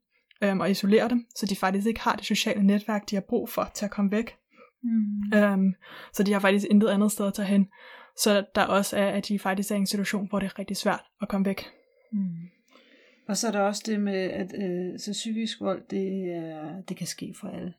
øh, 0.41 0.57
og 0.57 0.71
isolerer 0.71 1.07
dem, 1.07 1.25
så 1.35 1.45
de 1.45 1.55
faktisk 1.55 1.87
ikke 1.87 1.99
har 1.99 2.15
det 2.15 2.25
sociale 2.25 2.63
netværk, 2.63 3.09
de 3.09 3.15
har 3.15 3.23
brug 3.29 3.49
for 3.49 3.71
til 3.73 3.85
at 3.85 3.91
komme 3.91 4.11
væk. 4.11 4.35
Mm. 4.83 5.53
Um, 5.53 5.75
så 6.13 6.23
de 6.23 6.33
har 6.33 6.39
faktisk 6.39 6.67
intet 6.69 6.87
andet 6.87 7.11
sted 7.11 7.27
at 7.27 7.33
tage 7.33 7.47
hen. 7.47 7.67
Så 8.17 8.45
der 8.55 8.63
også 8.63 8.97
er, 8.97 9.07
at 9.09 9.27
de 9.27 9.39
faktisk 9.39 9.71
er 9.71 9.75
i 9.75 9.77
en 9.77 9.87
situation, 9.87 10.29
hvor 10.29 10.39
det 10.39 10.45
er 10.45 10.59
rigtig 10.59 10.77
svært 10.77 11.03
at 11.21 11.29
komme 11.29 11.45
væk. 11.45 11.65
Mm. 12.11 12.49
Og 13.27 13.37
så 13.37 13.47
er 13.47 13.51
der 13.51 13.59
også 13.59 13.83
det 13.85 14.01
med, 14.01 14.13
at 14.13 14.53
øh, 14.55 14.99
så 14.99 15.11
psykisk 15.11 15.61
vold, 15.61 15.83
det, 15.89 16.31
er, 16.35 16.81
det 16.81 16.97
kan 16.97 17.07
ske 17.07 17.33
for 17.39 17.47
alle. 17.47 17.73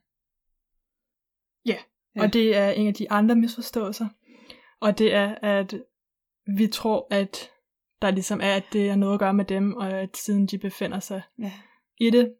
Ja. 1.66 1.76
Ja. 2.16 2.22
Og 2.22 2.32
det 2.32 2.56
er 2.56 2.70
en 2.70 2.86
af 2.86 2.94
de 2.94 3.10
andre 3.10 3.36
misforståelser. 3.36 4.08
Og 4.80 4.98
det 4.98 5.14
er, 5.14 5.34
at 5.42 5.74
vi 6.56 6.66
tror, 6.66 7.06
at 7.10 7.50
der 8.02 8.10
ligesom 8.10 8.40
er, 8.42 8.54
at 8.54 8.64
det 8.72 8.88
er 8.88 8.96
noget 8.96 9.14
at 9.14 9.20
gøre 9.20 9.34
med 9.34 9.44
dem, 9.44 9.74
og 9.74 9.90
at 10.00 10.16
siden 10.16 10.46
de 10.46 10.58
befinder 10.58 11.00
sig 11.00 11.22
Ja. 11.38 11.52
i 12.00 12.10
det, 12.10 12.34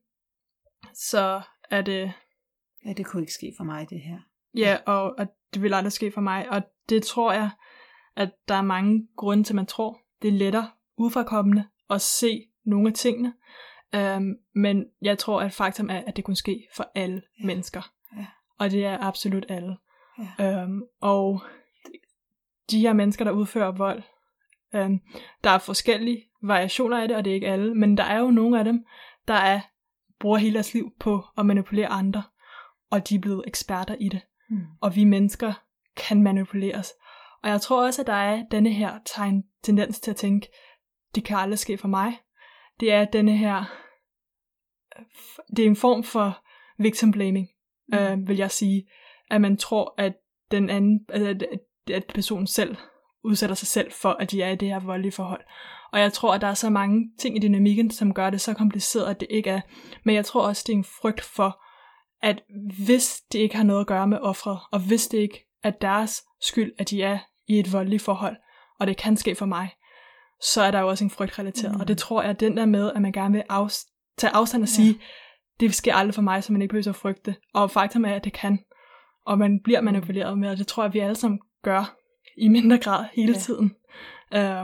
så 0.95 1.43
er 1.71 1.83
det, 1.83 2.13
ja, 2.85 2.93
det 2.93 3.07
kunne 3.07 3.23
ikke 3.23 3.33
ske 3.33 3.55
for 3.57 3.65
mig, 3.65 3.91
det 3.91 4.01
her. 4.01 4.19
ja, 4.57 4.79
og, 4.87 5.15
og 5.19 5.27
det 5.55 5.63
vil 5.63 5.75
aldrig 5.75 5.93
ske 5.93 6.13
for 6.13 6.21
mig. 6.21 6.51
Og 6.51 6.63
det 6.89 7.03
tror 7.03 7.33
jeg, 7.33 7.51
at 8.17 8.31
der 8.49 8.55
er 8.55 8.63
mange 8.63 9.09
grunde 9.17 9.45
til, 9.45 9.57
man 9.57 9.67
tror, 9.67 10.01
det 10.23 10.29
er 10.29 10.33
lettere 10.33 10.71
udefrakommende 10.97 11.65
at 11.91 12.01
se 12.01 12.49
nogle 12.65 12.89
af 12.89 12.95
tingene. 12.95 13.35
Um, 13.97 14.37
men 14.55 14.85
jeg 15.03 15.19
tror, 15.19 15.41
at 15.41 15.53
faktum 15.53 15.91
er, 15.91 16.03
at 16.07 16.17
det 16.17 16.25
kunne 16.25 16.37
ske 16.37 16.67
for 16.77 16.91
alle 16.95 17.23
ja. 17.41 17.47
mennesker. 17.47 17.93
Ja. 18.17 18.27
Og 18.59 18.71
det 18.71 18.85
er 18.85 18.99
absolut 18.99 19.47
alle. 19.49 19.77
Ja. 20.39 20.65
Um, 20.65 20.85
og 21.01 21.43
de 22.71 22.81
her 22.81 22.93
mennesker, 22.93 23.25
der 23.25 23.33
udfører 23.33 23.71
vold, 23.71 24.03
um, 24.73 25.01
der 25.45 25.51
er 25.51 25.59
forskellige 25.59 26.25
variationer 26.43 27.03
af 27.03 27.09
det, 27.09 27.17
og 27.17 27.25
det 27.25 27.31
er 27.31 27.35
ikke 27.35 27.49
alle, 27.49 27.75
men 27.75 27.97
der 27.97 28.05
er 28.05 28.19
jo 28.19 28.31
nogle 28.31 28.59
af 28.59 28.65
dem, 28.65 28.85
der 29.29 29.35
er 29.35 29.61
bruger 30.21 30.39
hele 30.39 30.55
deres 30.55 30.75
liv 30.75 30.93
på 31.01 31.25
at 31.39 31.47
manipulere 31.47 31.87
andre, 31.89 32.23
og 32.91 33.09
de 33.09 33.15
er 33.15 33.19
blevet 33.21 33.45
eksperter 33.47 33.95
i 34.01 34.09
det. 34.09 34.21
Mm. 34.51 34.61
Og 34.81 34.97
vi 34.97 35.05
mennesker 35.05 35.53
kan 35.97 36.23
manipuleres. 36.23 36.93
Og 37.43 37.51
jeg 37.51 37.61
tror 37.61 37.87
også, 37.87 38.03
at 38.03 38.07
der 38.07 38.13
er 38.13 38.45
denne 38.51 38.73
her 38.73 38.99
tegn, 39.07 39.43
tendens 39.63 40.01
til 40.01 40.11
at 40.11 40.17
tænke, 40.17 40.49
det 41.15 41.25
kan 41.25 41.37
aldrig 41.37 41.59
ske 41.59 41.79
for 41.79 41.89
mig. 41.89 42.19
Det 42.81 42.93
er 42.93 43.05
denne 43.05 43.37
her, 43.37 43.65
det 45.57 45.63
er 45.63 45.67
en 45.67 45.77
form 45.77 46.03
for 46.05 46.45
victim 46.79 47.13
blaming, 47.13 47.49
Mm. 47.89 47.99
øh, 47.99 48.29
vil 48.29 48.37
jeg 48.37 48.51
sige. 48.51 48.89
At 49.31 49.41
man 49.41 49.57
tror, 49.57 49.95
at 49.99 50.13
den 50.51 50.71
anden, 50.71 51.01
at, 51.09 51.23
at, 51.23 51.61
at 51.93 52.05
personen 52.15 52.47
selv 52.47 52.77
udsætter 53.25 53.55
sig 53.57 53.69
selv 53.69 53.93
for, 53.93 54.11
at 54.21 54.31
de 54.31 54.43
er 54.43 54.51
i 54.51 54.57
det 54.57 54.69
her 54.69 54.81
voldelige 54.81 55.13
forhold. 55.13 55.41
Og 55.93 56.01
jeg 56.01 56.13
tror, 56.13 56.35
at 56.35 56.41
der 56.41 56.47
er 56.47 56.55
så 56.55 56.71
mange 56.71 57.11
ting 57.19 57.37
i 57.37 57.41
dynamikken, 57.41 57.91
som 57.91 58.15
gør 58.15 58.31
det 58.31 58.41
så 58.41 58.55
kompliceret, 58.55 59.07
at 59.11 59.21
det 59.21 59.29
ikke 59.31 59.51
er. 59.51 59.61
Men 60.05 60.15
jeg 60.15 60.25
tror 60.25 60.47
også, 60.47 60.65
det 60.67 60.73
er 60.73 60.77
en 60.77 60.85
frygt 61.03 61.21
for, 61.21 61.63
at 62.23 62.43
hvis 62.85 63.21
det 63.33 63.39
ikke 63.39 63.57
har 63.57 63.65
noget 63.65 63.81
at 63.81 63.87
gøre 63.87 64.07
med 64.07 64.19
offret, 64.19 64.59
og 64.73 64.81
hvis 64.81 65.07
det 65.09 65.19
ikke 65.19 65.47
er 65.65 65.71
deres 65.71 66.23
skyld, 66.41 66.73
at 66.79 66.91
de 66.91 67.03
er 67.03 67.19
i 67.49 67.59
et 67.59 67.73
voldeligt 67.73 68.03
forhold, 68.03 68.37
og 68.81 68.87
det 68.87 68.97
kan 68.97 69.17
ske 69.17 69.35
for 69.35 69.47
mig, 69.47 69.69
så 70.43 70.63
er 70.63 70.71
der 70.71 70.81
jo 70.81 70.89
også 70.89 71.05
en 71.05 71.11
frygt 71.11 71.39
relateret. 71.39 71.71
Mm. 71.73 71.77
Mm. 71.77 71.81
Og 71.81 71.89
det 71.89 71.99
tror 71.99 72.23
jeg, 72.23 72.31
at 72.31 72.41
den 72.41 72.57
der 72.57 72.67
med, 72.67 72.93
at 72.93 73.03
man 73.03 73.13
gerne 73.13 73.33
vil 73.35 73.45
afs- 73.53 74.15
tage 74.19 74.35
afstand 74.35 74.63
og 74.63 74.69
Ja. 74.69 74.73
sige, 74.75 75.01
det 75.61 75.75
sker 75.75 75.95
aldrig 75.95 76.15
for 76.15 76.23
mig, 76.23 76.45
så 76.45 76.53
man 76.53 76.63
ikke 76.63 76.73
behøver 76.73 76.89
at 76.89 76.97
frygte. 76.97 77.37
Og 77.55 77.71
faktum 77.71 78.05
er, 78.05 78.15
at 78.15 78.25
det 78.25 78.33
kan. 78.33 78.59
Og 79.27 79.39
man 79.39 79.61
bliver 79.65 79.81
manipuleret 79.81 80.39
med, 80.39 80.51
og 80.51 80.57
det 80.57 80.67
tror 80.67 80.83
jeg, 80.83 80.95
vi 80.95 80.99
alle 80.99 81.15
sammen 81.15 81.41
gør 81.63 81.97
i 82.37 82.49
mindre 82.49 82.79
grad 82.79 83.07
hele 83.13 83.33
Ja. 83.33 83.39
ja. 83.39 83.41
tiden. 83.41 83.77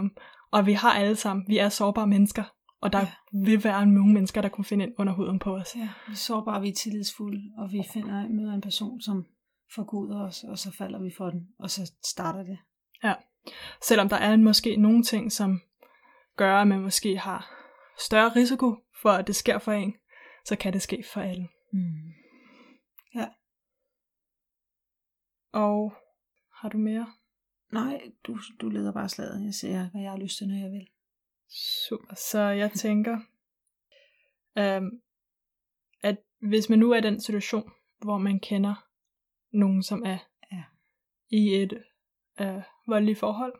Um, 0.02 0.16
og 0.50 0.66
vi 0.66 0.72
har 0.72 0.92
alle 0.92 1.16
sammen, 1.16 1.44
vi 1.48 1.58
er 1.58 1.68
sårbare 1.68 2.06
mennesker, 2.06 2.44
og 2.80 2.92
der 2.92 2.98
Ja. 2.98 3.04
ja. 3.32 3.44
vil 3.44 3.64
være 3.64 3.86
nogle 3.86 4.12
mennesker, 4.12 4.40
der 4.40 4.48
kunne 4.48 4.64
finde 4.64 4.84
ind 4.84 4.94
under 4.98 5.12
huden 5.12 5.38
på 5.38 5.56
os. 5.56 5.76
Ja, 5.76 5.88
vi 6.06 6.12
er 6.12 6.16
sårbare, 6.16 6.60
vi 6.60 6.68
er 6.68 6.74
tillidsfulde, 6.74 7.42
og 7.58 7.72
vi 7.72 7.82
finder, 7.92 8.28
møder 8.28 8.52
en 8.54 8.60
person, 8.60 9.00
som 9.00 9.26
forguder 9.74 10.22
os, 10.26 10.44
og 10.44 10.58
så 10.58 10.72
falder 10.78 11.02
vi 11.02 11.10
for 11.16 11.30
den, 11.30 11.48
og 11.58 11.70
så 11.70 11.92
starter 12.04 12.42
det. 12.42 12.58
Selvom 13.82 14.08
der 14.08 14.16
er 14.16 14.36
måske 14.36 14.76
nogle 14.76 15.02
ting, 15.02 15.32
som 15.32 15.60
gør, 16.36 16.56
at 16.60 16.68
man 16.68 16.80
måske 16.80 17.18
har 17.18 17.50
større 17.98 18.28
risiko 18.28 18.76
for, 19.02 19.10
at 19.10 19.26
det 19.26 19.36
sker 19.36 19.58
for 19.58 19.72
en, 19.72 19.94
så 20.44 20.56
kan 20.56 20.72
det 20.72 20.82
ske 20.82 21.04
for 21.12 21.20
alle. 21.20 21.48
Mm. 21.72 22.12
Og 25.52 25.94
har 26.54 26.68
du 26.68 26.78
mere? 26.78 27.06
Nej, 27.76 28.10
du, 28.26 28.38
du 28.60 28.68
leder 28.68 28.92
bare 28.92 29.08
slaget. 29.08 29.44
Jeg 29.44 29.54
ser, 29.54 29.90
hvad 29.90 30.02
jeg 30.02 30.10
har 30.10 30.18
lyst 30.18 30.38
til, 30.38 30.48
når 30.48 30.56
jeg 30.56 30.70
vil. 30.70 30.88
Super. 31.88 32.14
Så 32.14 32.40
jeg 32.40 32.70
tænker, 32.72 33.18
øhm, 34.58 35.00
at 36.02 36.16
hvis 36.48 36.68
man 36.68 36.78
nu 36.78 36.90
er 36.92 36.98
i 36.98 37.00
den 37.00 37.20
situation, 37.20 37.70
hvor 37.98 38.18
man 38.18 38.40
kender 38.40 38.86
nogen, 39.52 39.82
som 39.82 40.02
er 40.06 40.18
Ja. 40.52 40.62
i 41.30 41.54
et 41.54 41.82
øh, 42.40 42.62
voldeligt 42.86 43.18
forhold, 43.18 43.52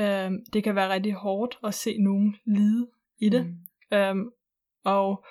øhm, 0.00 0.44
det 0.52 0.64
kan 0.64 0.74
være 0.74 0.92
rigtig 0.92 1.12
hårdt 1.12 1.58
at 1.64 1.74
se 1.74 1.98
nogen 1.98 2.36
lide 2.44 2.90
i 3.18 3.28
det. 3.28 3.46
Mm. 3.46 3.96
Øhm, 3.96 4.30
og 4.84 5.24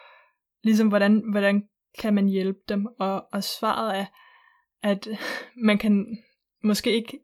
ligesom, 0.63 0.87
hvordan, 0.87 1.31
hvordan 1.31 1.69
kan 1.99 2.13
man 2.13 2.27
hjælpe 2.27 2.59
dem? 2.69 2.85
Og, 2.85 3.27
og 3.33 3.43
svaret 3.43 3.97
er, 3.99 4.05
at 4.81 5.07
man 5.67 5.77
kan 5.77 6.17
måske 6.63 6.91
ikke, 6.91 7.19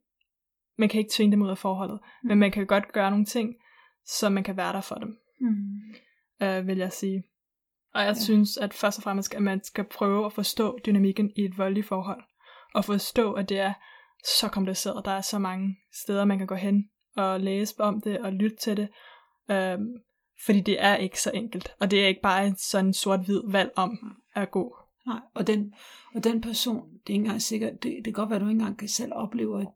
man 0.77 0.89
kan 0.89 0.99
ikke 0.99 1.11
tvinge 1.13 1.31
dem 1.31 1.41
ud 1.41 1.49
af 1.49 1.57
forholdet, 1.57 1.99
mm. 2.23 2.27
men 2.27 2.37
man 2.39 2.51
kan 2.51 2.65
godt 2.65 2.91
gøre 2.91 3.09
nogle 3.11 3.25
ting, 3.25 3.55
så 4.05 4.29
man 4.29 4.43
kan 4.43 4.57
være 4.57 4.73
der 4.73 4.81
for 4.81 4.95
dem, 4.95 5.17
Mm. 5.39 6.45
øh, 6.45 6.67
vil 6.67 6.77
jeg 6.77 6.91
sige. 6.93 7.23
Og 7.93 8.01
jeg 8.01 8.09
Ja. 8.09 8.13
synes, 8.13 8.57
at 8.57 8.73
først 8.73 8.99
og 8.99 9.03
fremmest, 9.03 9.35
at 9.35 9.41
man 9.41 9.63
skal 9.63 9.83
prøve 9.83 10.25
at 10.25 10.33
forstå 10.33 10.79
dynamikken 10.85 11.31
i 11.35 11.45
et 11.45 11.57
voldeligt 11.57 11.87
forhold. 11.87 12.23
Og 12.73 12.85
forstå, 12.85 13.33
at 13.33 13.49
det 13.49 13.59
er 13.59 13.73
så 14.25 14.47
kompliceret. 14.49 15.05
Der 15.05 15.11
er 15.11 15.21
så 15.21 15.39
mange 15.39 15.77
steder, 15.93 16.25
man 16.25 16.37
kan 16.37 16.47
gå 16.47 16.55
hen 16.55 16.89
og 17.15 17.39
læse 17.39 17.81
om 17.81 18.01
det 18.01 18.19
og 18.19 18.33
lytte 18.33 18.57
til 18.57 18.77
det. 18.77 18.89
Øhm, 19.51 19.87
fordi 20.45 20.61
det 20.61 20.83
er 20.83 20.95
ikke 20.95 21.21
så 21.21 21.31
enkelt. 21.33 21.75
Og 21.79 21.91
det 21.91 22.03
er 22.03 22.07
ikke 22.07 22.21
bare 22.21 22.47
en 22.47 22.55
sådan 22.55 22.93
sort-hvid 22.93 23.41
valg 23.51 23.71
om 23.75 24.17
at 24.35 24.51
gå. 24.51 24.77
Nej, 25.07 25.19
og 25.33 25.47
den, 25.47 25.73
og 26.15 26.23
den 26.23 26.41
person, 26.41 26.89
det 26.93 27.09
er 27.09 27.13
ikke 27.13 27.23
engang 27.23 27.41
sikkert, 27.41 27.83
det, 27.83 27.91
det 27.95 28.03
kan 28.03 28.13
godt 28.13 28.29
være, 28.29 28.35
at 28.35 28.41
du 28.41 28.47
ikke 28.47 28.59
engang 28.59 28.77
kan 28.77 28.87
selv 28.87 29.11
opleve 29.15 29.61
at 29.61 29.67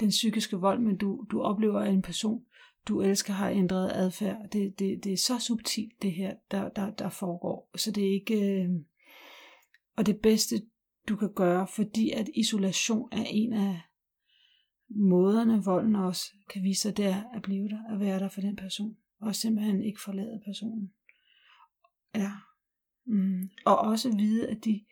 den 0.00 0.08
psykiske 0.08 0.56
vold, 0.56 0.80
men 0.80 0.96
du, 0.96 1.26
du 1.30 1.42
oplever, 1.42 1.80
at 1.80 1.92
en 1.92 2.02
person, 2.02 2.44
du 2.88 3.00
elsker, 3.00 3.32
har 3.32 3.50
ændret 3.50 3.92
adfærd. 3.92 4.50
Det, 4.52 4.78
det, 4.78 5.04
det 5.04 5.12
er 5.12 5.16
så 5.16 5.38
subtilt, 5.38 6.02
det 6.02 6.12
her, 6.12 6.34
der, 6.50 6.68
der, 6.68 6.90
der 6.90 7.08
foregår. 7.08 7.70
Så 7.76 7.90
det 7.90 8.06
er 8.06 8.12
ikke... 8.12 8.62
Øh, 8.62 8.70
og 9.96 10.06
det 10.06 10.20
bedste, 10.20 10.56
du 11.08 11.16
kan 11.16 11.32
gøre, 11.32 11.66
fordi 11.66 12.10
at 12.10 12.28
isolation 12.34 13.08
er 13.12 13.24
en 13.30 13.52
af 13.52 13.80
måderne, 14.88 15.64
volden 15.64 15.96
også 15.96 16.24
kan 16.50 16.62
vise 16.62 16.80
sig, 16.80 16.96
det 16.96 17.04
er 17.04 17.22
at 17.34 17.42
blive 17.42 17.68
der, 17.68 17.94
at 17.94 18.00
være 18.00 18.18
der 18.18 18.28
for 18.28 18.40
den 18.40 18.56
person. 18.56 18.96
Og 19.20 19.34
simpelthen 19.34 19.82
ikke 19.82 20.00
forlade 20.04 20.42
personen. 20.44 20.92
Ja. 22.14 22.32
Mm. 23.06 23.50
Og 23.64 23.78
også 23.78 24.16
vide, 24.16 24.48
at 24.48 24.64
de, 24.64 24.84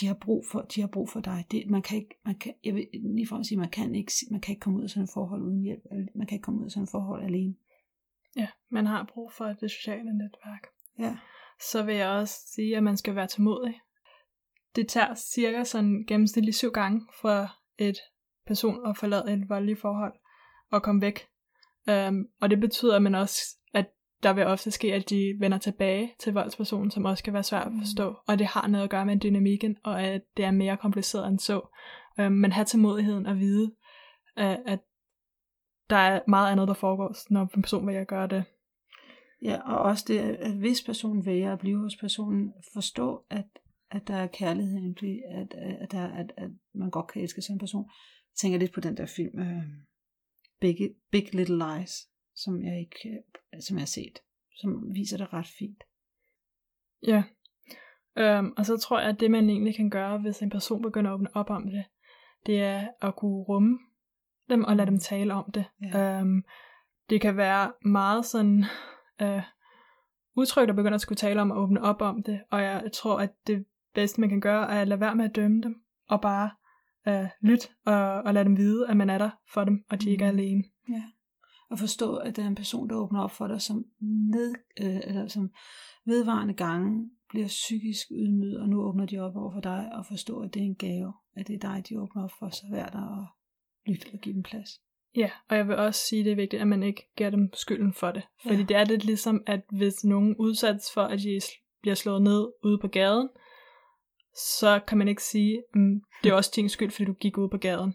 de 0.00 0.06
har 0.06 0.14
brug 0.14 0.44
for, 0.46 0.60
de 0.60 0.80
har 0.80 0.88
brug 0.88 1.10
for 1.10 1.20
dig. 1.20 1.44
Det, 1.50 1.70
man 1.70 1.82
kan 1.82 1.98
ikke, 1.98 2.20
man 2.24 2.34
kan, 2.34 2.54
jeg 2.64 2.74
vil 2.74 2.88
lige 2.92 3.44
sige, 3.44 3.58
man 3.58 3.70
kan 3.70 3.94
ikke, 3.94 4.12
man 4.30 4.40
kan 4.40 4.52
ikke 4.52 4.60
komme 4.60 4.78
ud 4.78 4.84
af 4.84 4.90
sådan 4.90 5.04
et 5.04 5.10
forhold 5.14 5.42
uden 5.42 5.62
hjælp. 5.62 5.82
Man 6.14 6.26
kan 6.26 6.36
ikke 6.36 6.44
komme 6.44 6.60
ud 6.60 6.64
af 6.64 6.70
sådan 6.70 6.82
et 6.84 6.90
forhold 6.90 7.24
alene. 7.24 7.54
Ja, 8.36 8.48
man 8.70 8.86
har 8.86 9.10
brug 9.14 9.32
for 9.32 9.44
det 9.44 9.70
sociale 9.70 10.18
netværk. 10.18 10.66
Ja. 10.98 11.16
Så 11.70 11.82
vil 11.82 11.94
jeg 11.94 12.08
også 12.08 12.34
sige, 12.54 12.76
at 12.76 12.82
man 12.82 12.96
skal 12.96 13.14
være 13.14 13.26
tålmodig. 13.26 13.80
Det 14.76 14.88
tager 14.88 15.14
cirka 15.14 15.64
sådan 15.64 16.04
gennemsnitligt 16.08 16.56
syv 16.56 16.70
gange 16.70 17.06
for 17.20 17.50
et 17.78 17.96
person 18.46 18.86
at 18.86 18.96
forlade 18.96 19.32
et 19.32 19.48
voldeligt 19.48 19.80
forhold 19.80 20.12
og 20.70 20.82
komme 20.82 21.00
væk. 21.00 21.26
Um, 21.90 22.28
og 22.40 22.50
det 22.50 22.60
betyder, 22.60 22.96
at 22.96 23.02
man 23.02 23.14
også, 23.14 23.42
der 24.22 24.32
vil 24.32 24.46
ofte 24.46 24.70
ske, 24.70 24.94
at 24.94 25.10
de 25.10 25.34
vender 25.38 25.58
tilbage 25.58 26.12
til 26.18 26.32
voldspersonen, 26.32 26.90
som 26.90 27.04
også 27.04 27.24
kan 27.24 27.32
være 27.32 27.42
svært 27.42 27.66
at 27.66 27.72
forstå. 27.78 28.16
Og 28.26 28.38
det 28.38 28.46
har 28.46 28.66
noget 28.66 28.84
at 28.84 28.90
gøre 28.90 29.06
med 29.06 29.16
dynamikken, 29.16 29.76
og 29.84 30.02
at 30.02 30.22
det 30.36 30.44
er 30.44 30.50
mere 30.50 30.76
kompliceret 30.76 31.28
end 31.28 31.38
så. 31.38 31.60
Um, 32.18 32.32
men 32.32 32.52
have 32.52 32.64
tålmodigheden 32.64 33.26
og 33.26 33.38
vide, 33.38 33.74
at, 34.36 34.58
at 34.66 34.78
der 35.90 35.96
er 35.96 36.20
meget 36.28 36.52
andet, 36.52 36.68
der 36.68 36.74
foregår, 36.74 37.14
når 37.30 37.50
en 37.56 37.62
person 37.62 37.86
vælger 37.86 38.00
at 38.00 38.08
gøre 38.08 38.26
det. 38.26 38.44
Ja, 39.42 39.60
og 39.72 39.78
også 39.78 40.04
det, 40.08 40.18
at 40.18 40.52
hvis 40.52 40.82
personen 40.82 41.26
vælger 41.26 41.52
at 41.52 41.58
blive 41.58 41.78
hos 41.78 41.96
personen, 41.96 42.52
forstå, 42.72 43.24
at, 43.30 43.44
at 43.90 44.08
der 44.08 44.14
er 44.14 44.26
kærlighed 44.26 44.76
egentlig, 44.76 45.20
at, 45.28 45.54
at, 45.54 45.92
der, 45.92 46.06
at, 46.06 46.32
at 46.36 46.50
man 46.74 46.90
godt 46.90 47.06
kan 47.06 47.22
elske 47.22 47.42
sådan 47.42 47.54
en 47.54 47.58
person. 47.58 47.90
Jeg 48.32 48.38
tænker 48.38 48.58
lidt 48.58 48.72
på 48.72 48.80
den 48.80 48.96
der 48.96 49.06
film, 49.06 49.40
uh, 49.40 49.62
Big, 50.60 50.76
Big 51.10 51.34
Little 51.34 51.58
Lies, 51.58 52.08
som 52.36 52.62
jeg 52.62 52.80
ikke, 52.80 53.08
øh, 53.54 53.60
som 53.62 53.76
jeg 53.76 53.80
har 53.80 53.86
set, 53.86 54.18
som 54.56 54.94
viser 54.94 55.16
det 55.16 55.32
ret 55.32 55.46
fint. 55.58 55.84
Ja. 57.06 57.22
Øhm, 58.18 58.52
og 58.56 58.66
så 58.66 58.76
tror 58.76 59.00
jeg, 59.00 59.08
at 59.08 59.20
det 59.20 59.30
man 59.30 59.50
egentlig 59.50 59.76
kan 59.76 59.90
gøre, 59.90 60.18
hvis 60.18 60.42
en 60.42 60.50
person 60.50 60.82
begynder 60.82 61.10
at 61.10 61.14
åbne 61.14 61.36
op 61.36 61.50
om 61.50 61.70
det, 61.70 61.84
det 62.46 62.62
er 62.62 62.88
at 63.00 63.16
kunne 63.16 63.42
rumme 63.42 63.78
dem 64.50 64.64
og 64.64 64.76
lade 64.76 64.90
dem 64.90 64.98
tale 64.98 65.34
om 65.34 65.52
det. 65.52 65.64
Ja. 65.82 66.20
Øhm, 66.20 66.44
det 67.10 67.20
kan 67.20 67.36
være 67.36 67.72
meget 67.84 68.24
sådan 68.24 68.64
øh, 69.22 69.42
utrygt 70.36 70.70
at 70.70 70.76
begynde 70.76 70.94
at 70.94 71.00
skulle 71.00 71.16
tale 71.16 71.40
om 71.40 71.50
og 71.50 71.62
åbne 71.62 71.82
op 71.82 72.02
om 72.02 72.22
det, 72.22 72.40
og 72.50 72.62
jeg 72.62 72.90
tror, 72.94 73.18
at 73.20 73.30
det 73.46 73.66
bedste 73.94 74.20
man 74.20 74.28
kan 74.30 74.40
gøre, 74.40 74.70
er 74.70 74.80
at 74.80 74.88
lade 74.88 75.00
være 75.00 75.16
med 75.16 75.24
at 75.24 75.36
dømme 75.36 75.62
dem, 75.62 75.82
og 76.08 76.20
bare 76.20 76.50
øh, 77.08 77.28
lytte 77.40 77.68
og, 77.86 78.12
og 78.22 78.34
lade 78.34 78.44
dem 78.44 78.56
vide, 78.56 78.88
at 78.88 78.96
man 78.96 79.10
er 79.10 79.18
der 79.18 79.30
for 79.52 79.64
dem, 79.64 79.84
og 79.90 80.00
de 80.02 80.10
ikke 80.10 80.24
er 80.24 80.32
Mhm. 80.32 80.38
alene. 80.38 80.64
Ja. 80.88 81.02
Og 81.70 81.78
forstå, 81.78 82.16
at 82.16 82.36
der 82.36 82.42
er 82.42 82.46
en 82.46 82.54
person, 82.54 82.88
der 82.88 82.96
åbner 82.96 83.20
op 83.20 83.30
for 83.30 83.46
dig, 83.46 83.60
som, 83.62 83.84
ned, 84.30 84.54
øh, 84.80 84.96
eller 85.04 85.28
som 85.28 85.50
vedvarende 86.06 86.54
gange 86.54 87.10
bliver 87.28 87.46
psykisk 87.46 88.06
ydmyget, 88.10 88.60
og 88.60 88.68
nu 88.68 88.82
åbner 88.82 89.06
de 89.06 89.18
op 89.18 89.36
over 89.36 89.52
for 89.52 89.60
dig, 89.60 89.90
og 89.92 90.06
forstå, 90.06 90.40
at 90.40 90.54
det 90.54 90.60
er 90.60 90.66
en 90.66 90.74
gave, 90.76 91.12
at 91.36 91.48
det 91.48 91.54
er 91.54 91.58
dig, 91.58 91.84
de 91.88 92.00
åbner 92.00 92.24
op 92.24 92.30
for, 92.38 92.48
så 92.48 92.62
vær 92.70 92.86
der 92.86 93.02
og 93.02 93.26
lyt 93.86 94.06
og 94.12 94.18
give 94.18 94.34
dem 94.34 94.42
plads. 94.42 94.68
Ja, 95.16 95.30
og 95.48 95.56
jeg 95.56 95.68
vil 95.68 95.76
også 95.76 96.00
sige, 96.08 96.20
at 96.20 96.24
det 96.24 96.32
er 96.32 96.36
vigtigt, 96.36 96.62
at 96.62 96.68
man 96.68 96.82
ikke 96.82 97.08
giver 97.16 97.30
dem 97.30 97.50
skylden 97.54 97.92
for 97.92 98.10
det. 98.10 98.22
Fordi 98.42 98.56
Ja. 98.56 98.62
det 98.62 98.76
er 98.76 98.84
lidt 98.84 99.04
ligesom, 99.04 99.42
at 99.46 99.60
hvis 99.70 100.04
nogen 100.04 100.36
udsættes 100.36 100.92
for, 100.94 101.02
at 101.02 101.18
de 101.18 101.40
bliver 101.82 101.94
slået 101.94 102.22
ned 102.22 102.48
ude 102.64 102.78
på 102.78 102.88
gaden, 102.88 103.28
så 104.34 104.80
kan 104.88 104.98
man 104.98 105.08
ikke 105.08 105.22
sige, 105.22 105.58
at 105.58 105.80
det 106.22 106.30
er 106.30 106.34
også 106.34 106.52
din 106.56 106.68
skyld, 106.68 106.90
fordi 106.90 107.04
du 107.04 107.12
gik 107.12 107.38
ud 107.38 107.48
på 107.48 107.56
gaden. 107.58 107.94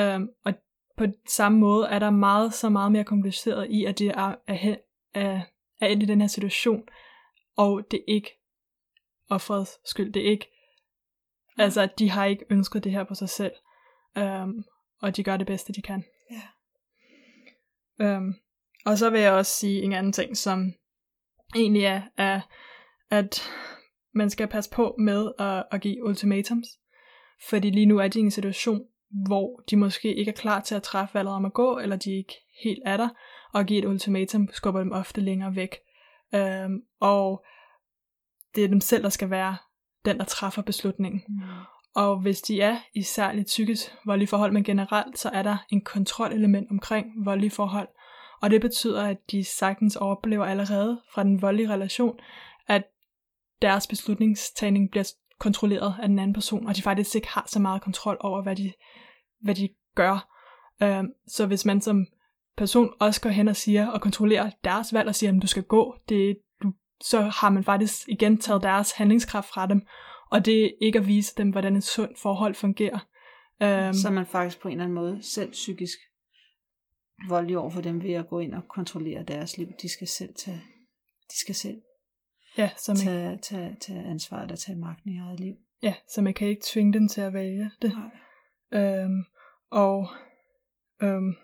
Um, 0.00 0.30
og 0.44 0.54
på 1.00 1.06
samme 1.28 1.58
måde 1.58 1.88
er 1.88 1.98
der 1.98 2.10
meget 2.10 2.54
så 2.54 2.68
meget 2.68 2.92
mere 2.92 3.04
kompliceret 3.04 3.70
i, 3.70 3.84
at 3.84 3.98
det 3.98 4.08
er, 4.08 4.34
er, 4.46 4.76
er, 5.14 5.40
er 5.80 5.86
endt 5.86 6.02
i 6.02 6.06
den 6.06 6.20
her 6.20 6.28
situation, 6.28 6.88
og 7.56 7.86
det 7.90 7.96
er 7.96 8.14
ikke 8.14 8.30
offerets 9.30 9.78
skyld. 9.84 10.12
Det 10.12 10.26
er 10.26 10.30
ikke, 10.30 10.46
altså 11.58 11.88
de 11.98 12.10
har 12.10 12.24
ikke 12.24 12.44
ønsket 12.50 12.84
det 12.84 12.92
her 12.92 13.04
på 13.04 13.14
sig 13.14 13.28
selv, 13.28 13.52
um, 14.16 14.64
og 15.02 15.16
de 15.16 15.24
gør 15.24 15.36
det 15.36 15.46
bedste, 15.46 15.72
de 15.72 15.82
kan. 15.82 16.04
Ja. 16.30 18.16
Um, 18.16 18.34
og 18.86 18.98
så 18.98 19.10
vil 19.10 19.20
jeg 19.20 19.32
også 19.32 19.52
sige 19.52 19.82
en 19.82 19.92
anden 19.92 20.12
ting, 20.12 20.36
som 20.36 20.72
egentlig 21.56 21.84
er, 21.84 22.02
er 22.16 22.40
at 23.10 23.42
man 24.14 24.30
skal 24.30 24.48
passe 24.48 24.70
på 24.70 24.94
med 24.98 25.32
at, 25.38 25.64
at 25.70 25.80
give 25.80 26.04
ultimatums. 26.04 26.68
Fordi 27.48 27.70
lige 27.70 27.86
nu 27.86 27.98
er 27.98 28.08
de 28.08 28.18
i 28.18 28.22
en 28.22 28.30
situation, 28.30 28.86
hvor 29.10 29.62
de 29.70 29.76
måske 29.76 30.14
ikke 30.14 30.28
er 30.28 30.34
klar 30.34 30.60
til 30.60 30.74
at 30.74 30.82
træffe 30.82 31.14
valget 31.14 31.34
om 31.34 31.44
at 31.44 31.52
gå, 31.52 31.78
eller 31.78 31.96
de 31.96 32.16
ikke 32.16 32.34
helt 32.64 32.82
er 32.84 32.96
der, 32.96 33.08
og 33.52 33.60
at 33.60 33.66
give 33.66 33.78
et 33.78 33.84
ultimatum 33.84 34.48
skubber 34.52 34.80
dem 34.80 34.92
ofte 34.92 35.20
længere 35.20 35.56
væk. 35.56 35.76
Um, 36.32 36.82
og 37.00 37.44
det 38.54 38.64
er 38.64 38.68
dem 38.68 38.80
selv, 38.80 39.02
der 39.02 39.08
skal 39.08 39.30
være 39.30 39.56
den, 40.04 40.18
der 40.18 40.24
træffer 40.24 40.62
beslutningen. 40.62 41.22
Mm. 41.28 41.40
Og 41.94 42.20
hvis 42.20 42.40
de 42.40 42.60
er 42.60 42.76
i 42.94 43.02
særligt 43.02 43.46
psykisk 43.46 43.94
voldelige 44.06 44.28
forhold, 44.28 44.52
men 44.52 44.64
generelt, 44.64 45.18
så 45.18 45.28
er 45.28 45.42
der 45.42 45.56
en 45.70 45.84
kontrolelement 45.84 46.70
omkring 46.70 47.06
voldelige 47.24 47.50
forhold. 47.50 47.88
Og 48.42 48.50
det 48.50 48.60
betyder, 48.60 49.02
at 49.02 49.16
de 49.30 49.44
sagtens 49.44 49.96
oplever 49.96 50.44
allerede 50.44 51.00
fra 51.14 51.22
den 51.22 51.42
voldelige 51.42 51.68
relation, 51.68 52.18
at 52.66 52.84
deres 53.62 53.86
beslutningstagning 53.86 54.90
bliver 54.90 55.12
kontrolleret 55.40 55.94
af 56.02 56.08
den 56.08 56.18
anden 56.18 56.34
person, 56.34 56.66
og 56.66 56.76
de 56.76 56.82
faktisk 56.82 57.14
ikke 57.14 57.28
har 57.28 57.44
så 57.48 57.58
meget 57.58 57.82
kontrol 57.82 58.16
over, 58.20 58.42
hvad 58.42 58.56
de, 58.56 58.72
hvad 59.40 59.54
de 59.54 59.68
gør. 59.94 60.28
Øh, 60.82 61.04
så 61.26 61.46
hvis 61.46 61.64
man 61.64 61.80
som 61.80 62.06
person 62.56 62.92
også 63.00 63.20
går 63.20 63.30
hen 63.30 63.48
og 63.48 63.56
siger, 63.56 63.86
og 63.86 64.00
kontrollerer 64.00 64.50
deres 64.64 64.94
valg 64.94 65.08
og 65.08 65.14
siger, 65.14 65.36
at 65.36 65.42
du 65.42 65.46
skal 65.46 65.62
gå, 65.62 65.94
det, 66.08 66.38
du, 66.62 66.72
så 67.00 67.20
har 67.20 67.50
man 67.50 67.64
faktisk 67.64 68.08
igen 68.08 68.38
taget 68.38 68.62
deres 68.62 68.92
handlingskraft 68.92 69.48
fra 69.48 69.66
dem, 69.66 69.86
og 70.30 70.44
det 70.44 70.64
er 70.64 70.70
ikke 70.80 70.98
at 70.98 71.06
vise 71.06 71.34
dem, 71.36 71.50
hvordan 71.50 71.76
et 71.76 71.84
sundt 71.84 72.18
forhold 72.18 72.54
fungerer. 72.54 72.98
Øh, 73.62 73.94
Så 73.94 74.08
er 74.08 74.12
man 74.12 74.26
faktisk 74.26 74.60
på 74.60 74.68
en 74.68 74.72
eller 74.72 74.84
anden 74.84 74.94
måde 74.94 75.18
selv 75.22 75.50
psykisk 75.50 75.98
voldelig 77.28 77.58
over 77.58 77.70
for 77.70 77.80
dem 77.80 78.02
ved 78.02 78.12
at 78.12 78.28
gå 78.28 78.38
ind 78.38 78.54
og 78.54 78.62
kontrollere 78.68 79.22
deres 79.22 79.58
liv. 79.58 79.68
De 79.82 79.88
skal 79.88 80.08
selv 80.08 80.34
tage, 80.34 80.62
de 81.30 81.40
skal 81.40 81.54
selv 81.54 81.82
ja, 82.62 82.70
så 82.76 82.92
man, 82.92 82.96
tage, 82.96 83.38
tage, 83.42 83.76
tage 83.80 84.04
ansvar 84.04 84.42
eller 84.42 84.56
tage 84.56 84.78
magten 84.78 85.10
i 85.12 85.18
eget 85.18 85.40
liv. 85.40 85.54
ja, 85.82 85.94
så 86.14 86.22
man 86.22 86.34
kan 86.34 86.48
ikke 86.48 86.62
tvinge 86.72 86.92
dem 86.92 87.08
til 87.08 87.20
at 87.20 87.32
vælge 87.32 87.70
det. 87.82 87.92
Nej. 88.72 88.82
Øhm, 88.82 89.24
og 89.70 90.08
øhm, 91.02 91.34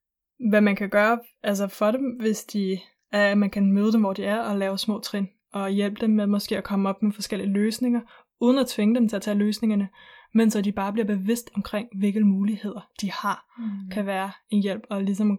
hvad 0.51 0.61
man 0.61 0.77
kan 0.77 0.91
gøre 0.91 1.19
altså 1.43 1.69
for 1.69 1.91
dem, 1.91 2.17
hvis 2.21 2.45
de 2.45 2.79
er, 3.13 3.31
at 3.31 3.39
man 3.39 3.51
kan 3.51 3.73
møde 3.73 3.93
dem, 3.93 4.01
hvor 4.01 4.13
de 4.13 4.25
er, 4.25 4.39
og 4.41 4.57
lave 4.59 4.79
små 4.79 5.01
trin, 5.01 5.29
og 5.53 5.71
hjælpe 5.71 6.01
dem 6.01 6.11
med 6.11 6.27
måske 6.27 6.57
at 6.59 6.65
komme 6.65 6.89
op 6.89 7.03
med 7.03 7.13
forskellige 7.13 7.51
løsninger, 7.53 8.01
uden 8.41 8.59
at 8.59 8.67
tvinge 8.67 8.95
dem 8.95 9.09
til 9.09 9.17
at 9.17 9.23
tage 9.23 9.39
løsningerne, 9.39 9.89
men 10.35 10.51
så 10.51 10.61
de 10.63 10.73
bare 10.73 10.93
bliver 10.93 11.07
bevidst 11.07 11.51
omkring, 11.55 11.89
hvilke 11.99 12.21
muligheder 12.21 12.91
de 13.01 13.11
har, 13.13 13.45
Mm. 13.59 13.91
kan 13.91 14.07
være 14.07 14.31
en 14.51 14.63
hjælp, 14.63 14.83
og 14.91 15.03
ligesom, 15.03 15.39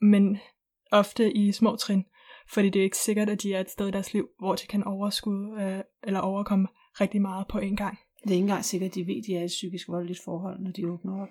men 0.00 0.38
ofte 0.92 1.32
i 1.32 1.52
små 1.52 1.76
trin, 1.76 2.04
fordi 2.54 2.70
det 2.70 2.80
er 2.80 2.84
ikke 2.84 2.96
sikkert, 2.96 3.28
at 3.28 3.42
de 3.42 3.54
er 3.54 3.60
et 3.60 3.70
sted 3.70 3.88
i 3.88 3.90
deres 3.90 4.12
liv, 4.12 4.28
hvor 4.38 4.54
de 4.54 4.66
kan 4.66 4.84
overskue 4.84 5.62
øh, 5.62 5.80
eller 6.02 6.20
overkomme 6.20 6.68
rigtig 7.00 7.22
meget 7.22 7.46
på 7.48 7.58
en 7.58 7.76
gang. 7.76 7.98
Det 8.22 8.30
er 8.30 8.34
ikke 8.34 8.42
engang 8.42 8.64
sikkert, 8.64 8.88
at 8.88 8.94
de 8.94 9.06
ved, 9.06 9.16
at 9.16 9.24
de 9.26 9.36
er 9.36 9.40
i 9.40 9.44
et 9.44 9.48
psykisk 9.48 9.88
voldeligt 9.88 10.20
forhold, 10.24 10.60
når 10.60 10.70
de 10.70 10.90
åbner 10.90 11.22
op. 11.22 11.28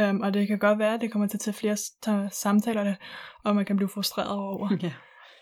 Um, 0.00 0.20
og 0.20 0.34
det 0.34 0.48
kan 0.48 0.58
godt 0.58 0.78
være, 0.78 0.94
at 0.94 1.00
det 1.00 1.12
kommer 1.12 1.28
til 1.28 1.36
at 1.36 1.40
tage 1.40 1.54
flere 1.54 1.76
samtaler, 2.30 2.94
og 3.44 3.56
man 3.56 3.64
kan 3.64 3.76
blive 3.76 3.88
frustreret 3.88 4.30
over, 4.38 4.76
Ja. 4.82 4.92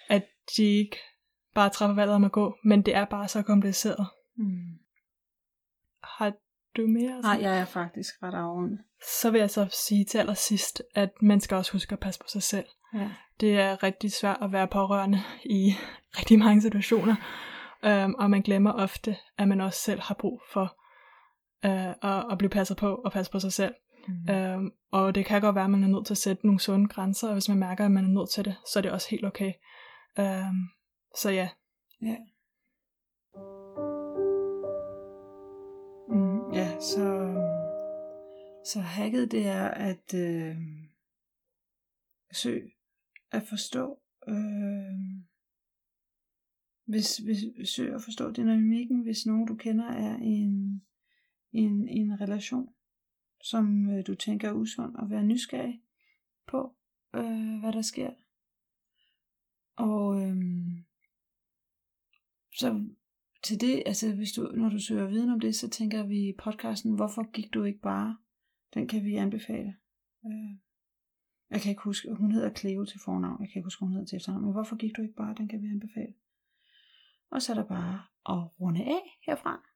at 0.08 0.24
de 0.56 0.64
ikke 0.64 0.96
bare 1.54 1.70
træffer 1.70 1.94
valget 1.94 2.14
om 2.14 2.24
at 2.24 2.32
gå, 2.32 2.56
men 2.64 2.82
det 2.82 2.94
er 2.94 3.04
bare 3.04 3.28
så 3.28 3.42
kompliceret. 3.42 4.06
Mm. 4.36 4.78
Du 6.76 6.86
mere? 6.86 7.20
Nej, 7.20 7.38
jeg 7.40 7.58
er 7.58 7.64
faktisk 7.64 8.22
ret 8.22 8.34
afrundet. 8.34 8.78
Så 9.20 9.30
vil 9.30 9.38
jeg 9.38 9.50
så 9.50 9.68
sige 9.86 10.04
til 10.04 10.18
allersidst, 10.18 10.82
at 10.94 11.10
man 11.22 11.40
skal 11.40 11.56
også 11.56 11.72
huske 11.72 11.92
at 11.92 12.00
passe 12.00 12.20
på 12.20 12.26
sig 12.28 12.42
selv. 12.42 12.66
Ja. 12.94 13.10
Det 13.40 13.58
er 13.60 13.82
rigtig 13.82 14.12
svært 14.12 14.38
at 14.42 14.52
være 14.52 14.68
pårørende 14.68 15.22
i 15.44 15.74
rigtig 16.18 16.38
mange 16.38 16.62
situationer, 16.62 17.16
øhm, 17.84 18.14
og 18.14 18.30
man 18.30 18.42
glemmer 18.42 18.72
ofte, 18.72 19.16
at 19.38 19.48
man 19.48 19.60
også 19.60 19.78
selv 19.78 20.00
har 20.00 20.14
brug 20.14 20.42
for 20.52 20.76
øh, 21.64 21.90
at, 22.02 22.32
at 22.32 22.38
blive 22.38 22.50
passet 22.50 22.76
på 22.76 22.94
og 22.94 23.12
passe 23.12 23.32
på 23.32 23.40
sig 23.40 23.52
selv. 23.52 23.74
Mm. 24.08 24.34
Øhm, 24.34 24.70
og 24.90 25.14
det 25.14 25.26
kan 25.26 25.40
godt 25.40 25.54
være, 25.54 25.64
at 25.64 25.70
man 25.70 25.84
er 25.84 25.88
nødt 25.88 26.06
til 26.06 26.14
at 26.14 26.18
sætte 26.18 26.46
nogle 26.46 26.60
sunde 26.60 26.88
grænser, 26.88 27.28
og 27.28 27.32
hvis 27.32 27.48
man 27.48 27.58
mærker, 27.58 27.84
at 27.84 27.90
man 27.90 28.04
er 28.04 28.08
nødt 28.08 28.30
til 28.30 28.44
det, 28.44 28.56
så 28.72 28.78
er 28.78 28.80
det 28.80 28.90
også 28.90 29.10
helt 29.10 29.24
okay. 29.24 29.52
Øhm, 30.18 30.68
så 31.16 31.30
ja, 31.30 31.48
Ja. 32.02 32.16
Så, 36.82 37.34
så 38.64 38.80
hacket 38.80 39.30
det 39.30 39.46
er 39.46 39.68
at 39.68 40.14
øh, 40.14 40.56
søge 42.32 42.72
at 43.30 43.42
forstå, 43.42 44.00
øh, 44.28 45.24
hvis, 46.84 47.16
hvis, 47.16 47.70
søg 47.70 47.94
at 47.94 48.02
forstå 48.02 48.32
dynamikken, 48.32 49.02
hvis 49.02 49.26
nogen 49.26 49.46
du 49.46 49.56
kender 49.56 49.86
er 49.86 50.18
i 50.18 50.30
en, 50.30 50.82
en, 51.52 51.88
en 51.88 52.20
relation, 52.20 52.74
som 53.42 53.90
øh, 53.90 54.06
du 54.06 54.14
tænker 54.14 54.48
er 54.48 54.52
usund, 54.52 54.94
og 54.96 55.10
være 55.10 55.22
nysgerrig 55.22 55.82
på, 56.46 56.76
øh, 57.14 57.60
hvad 57.60 57.72
der 57.72 57.82
sker. 57.82 58.10
Og 59.76 60.22
øh, 60.22 60.36
så 62.54 62.84
til 63.42 63.60
det, 63.60 63.82
altså 63.86 64.14
hvis 64.14 64.32
du, 64.32 64.42
når 64.42 64.68
du 64.68 64.78
søger 64.78 65.06
viden 65.06 65.30
om 65.30 65.40
det, 65.40 65.56
så 65.56 65.68
tænker 65.68 66.02
vi 66.02 66.28
i 66.28 66.36
podcasten, 66.38 66.94
hvorfor 66.94 67.30
gik 67.30 67.54
du 67.54 67.64
ikke 67.64 67.80
bare? 67.80 68.16
Den 68.74 68.88
kan 68.88 69.04
vi 69.04 69.14
anbefale. 69.14 69.74
Øh, 70.26 70.56
jeg 71.50 71.60
kan 71.60 71.70
ikke 71.70 71.82
huske, 71.82 72.14
hun 72.14 72.32
hedder 72.32 72.54
Cleo 72.54 72.84
til 72.84 73.00
fornavn, 73.04 73.40
jeg 73.40 73.48
kan 73.48 73.58
ikke 73.58 73.66
huske, 73.66 73.80
hun 73.80 73.92
hedder 73.92 74.06
til 74.06 74.16
efternavn, 74.16 74.44
men 74.44 74.52
hvorfor 74.52 74.76
gik 74.76 74.96
du 74.96 75.02
ikke 75.02 75.14
bare? 75.14 75.34
Den 75.38 75.48
kan 75.48 75.62
vi 75.62 75.66
anbefale. 75.66 76.14
Og 77.30 77.42
så 77.42 77.52
er 77.52 77.56
der 77.56 77.66
bare 77.66 77.94
at 78.28 78.60
runde 78.60 78.84
af 78.84 79.18
herfra. 79.26 79.68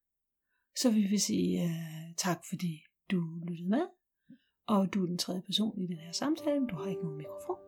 Så 0.76 0.90
vi 0.90 1.00
vil 1.00 1.20
sige 1.20 1.64
uh, 1.64 2.14
tak, 2.16 2.40
fordi 2.48 2.80
du 3.10 3.40
lyttede 3.48 3.68
med. 3.68 3.86
Og 4.66 4.94
du 4.94 5.02
er 5.02 5.06
den 5.06 5.18
tredje 5.18 5.42
person 5.42 5.82
i 5.82 5.86
den 5.86 5.98
her 5.98 6.12
samtale. 6.12 6.66
Du 6.66 6.76
har 6.76 6.86
ikke 6.86 7.02
nogen 7.02 7.16
mikrofon. 7.16 7.58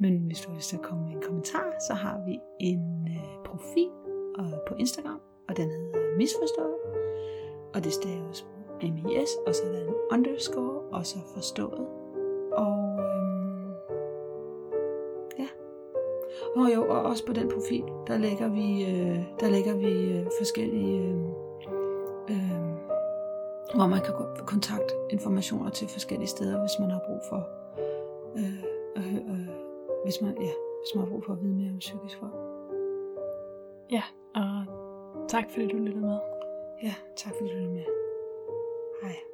Men 0.00 0.26
hvis 0.26 0.40
du 0.40 0.48
har 0.50 0.56
lyst 0.56 0.68
til 0.68 0.76
at 0.76 0.82
komme 0.82 1.04
med 1.04 1.12
en 1.12 1.22
kommentar, 1.22 1.74
så 1.88 1.94
har 1.94 2.24
vi 2.26 2.38
en 2.60 3.08
uh, 3.18 3.44
profil 3.44 4.17
og 4.38 4.60
på 4.68 4.74
Instagram, 4.74 5.20
og 5.48 5.56
den 5.56 5.70
hedder 5.70 6.16
Misforstået. 6.16 6.74
Og 7.74 7.84
det 7.84 7.92
staves 7.92 8.46
S 9.26 9.30
og 9.46 9.54
så 9.54 9.62
er 9.64 9.72
der 9.72 9.80
en 9.88 9.94
underscore, 10.12 10.80
og 10.92 11.06
så 11.06 11.18
forstået. 11.34 11.86
Og 12.52 12.98
øhm, 12.98 13.72
ja. 15.38 15.48
Og 16.56 16.74
jo, 16.74 16.88
og 16.88 17.02
også 17.02 17.26
på 17.26 17.32
den 17.32 17.48
profil, 17.48 17.84
der 18.06 18.18
lægger 18.18 18.48
vi, 18.48 18.84
øh, 18.84 19.18
der 19.40 19.48
lægger 19.48 19.76
vi 19.76 20.18
øh, 20.18 20.26
forskellige, 20.38 20.98
øh, 20.98 21.14
øh, 22.30 22.68
hvor 23.74 23.86
man 23.86 24.00
kan 24.00 24.14
ko- 24.14 24.44
kontakte 24.46 24.94
informationer 25.10 25.70
til 25.70 25.88
forskellige 25.88 26.28
steder, 26.28 26.60
hvis 26.60 26.78
man 26.80 26.90
har 26.90 27.00
brug 27.06 27.20
for, 27.28 27.48
øh, 28.36 28.64
øh, 28.96 29.14
øh, 29.14 29.48
hvis 30.04 30.20
man, 30.22 30.30
ja, 30.40 30.52
hvis 30.80 30.94
man 30.94 31.04
har 31.04 31.10
brug 31.10 31.24
for 31.24 31.32
at 31.32 31.42
vide 31.42 31.54
mere 31.54 31.70
om 31.70 31.78
psykisk 31.78 32.22
vold. 32.22 32.32
ja, 33.90 34.02
og 34.34 34.64
tak 35.28 35.50
fordi 35.50 35.68
du 35.68 35.76
lyttede 35.76 36.06
med. 36.06 36.18
Ja, 36.82 36.94
tak 37.16 37.32
fordi 37.38 37.50
du 37.50 37.56
lyttede 37.56 37.74
med. 37.74 37.84
Hej. 39.02 39.27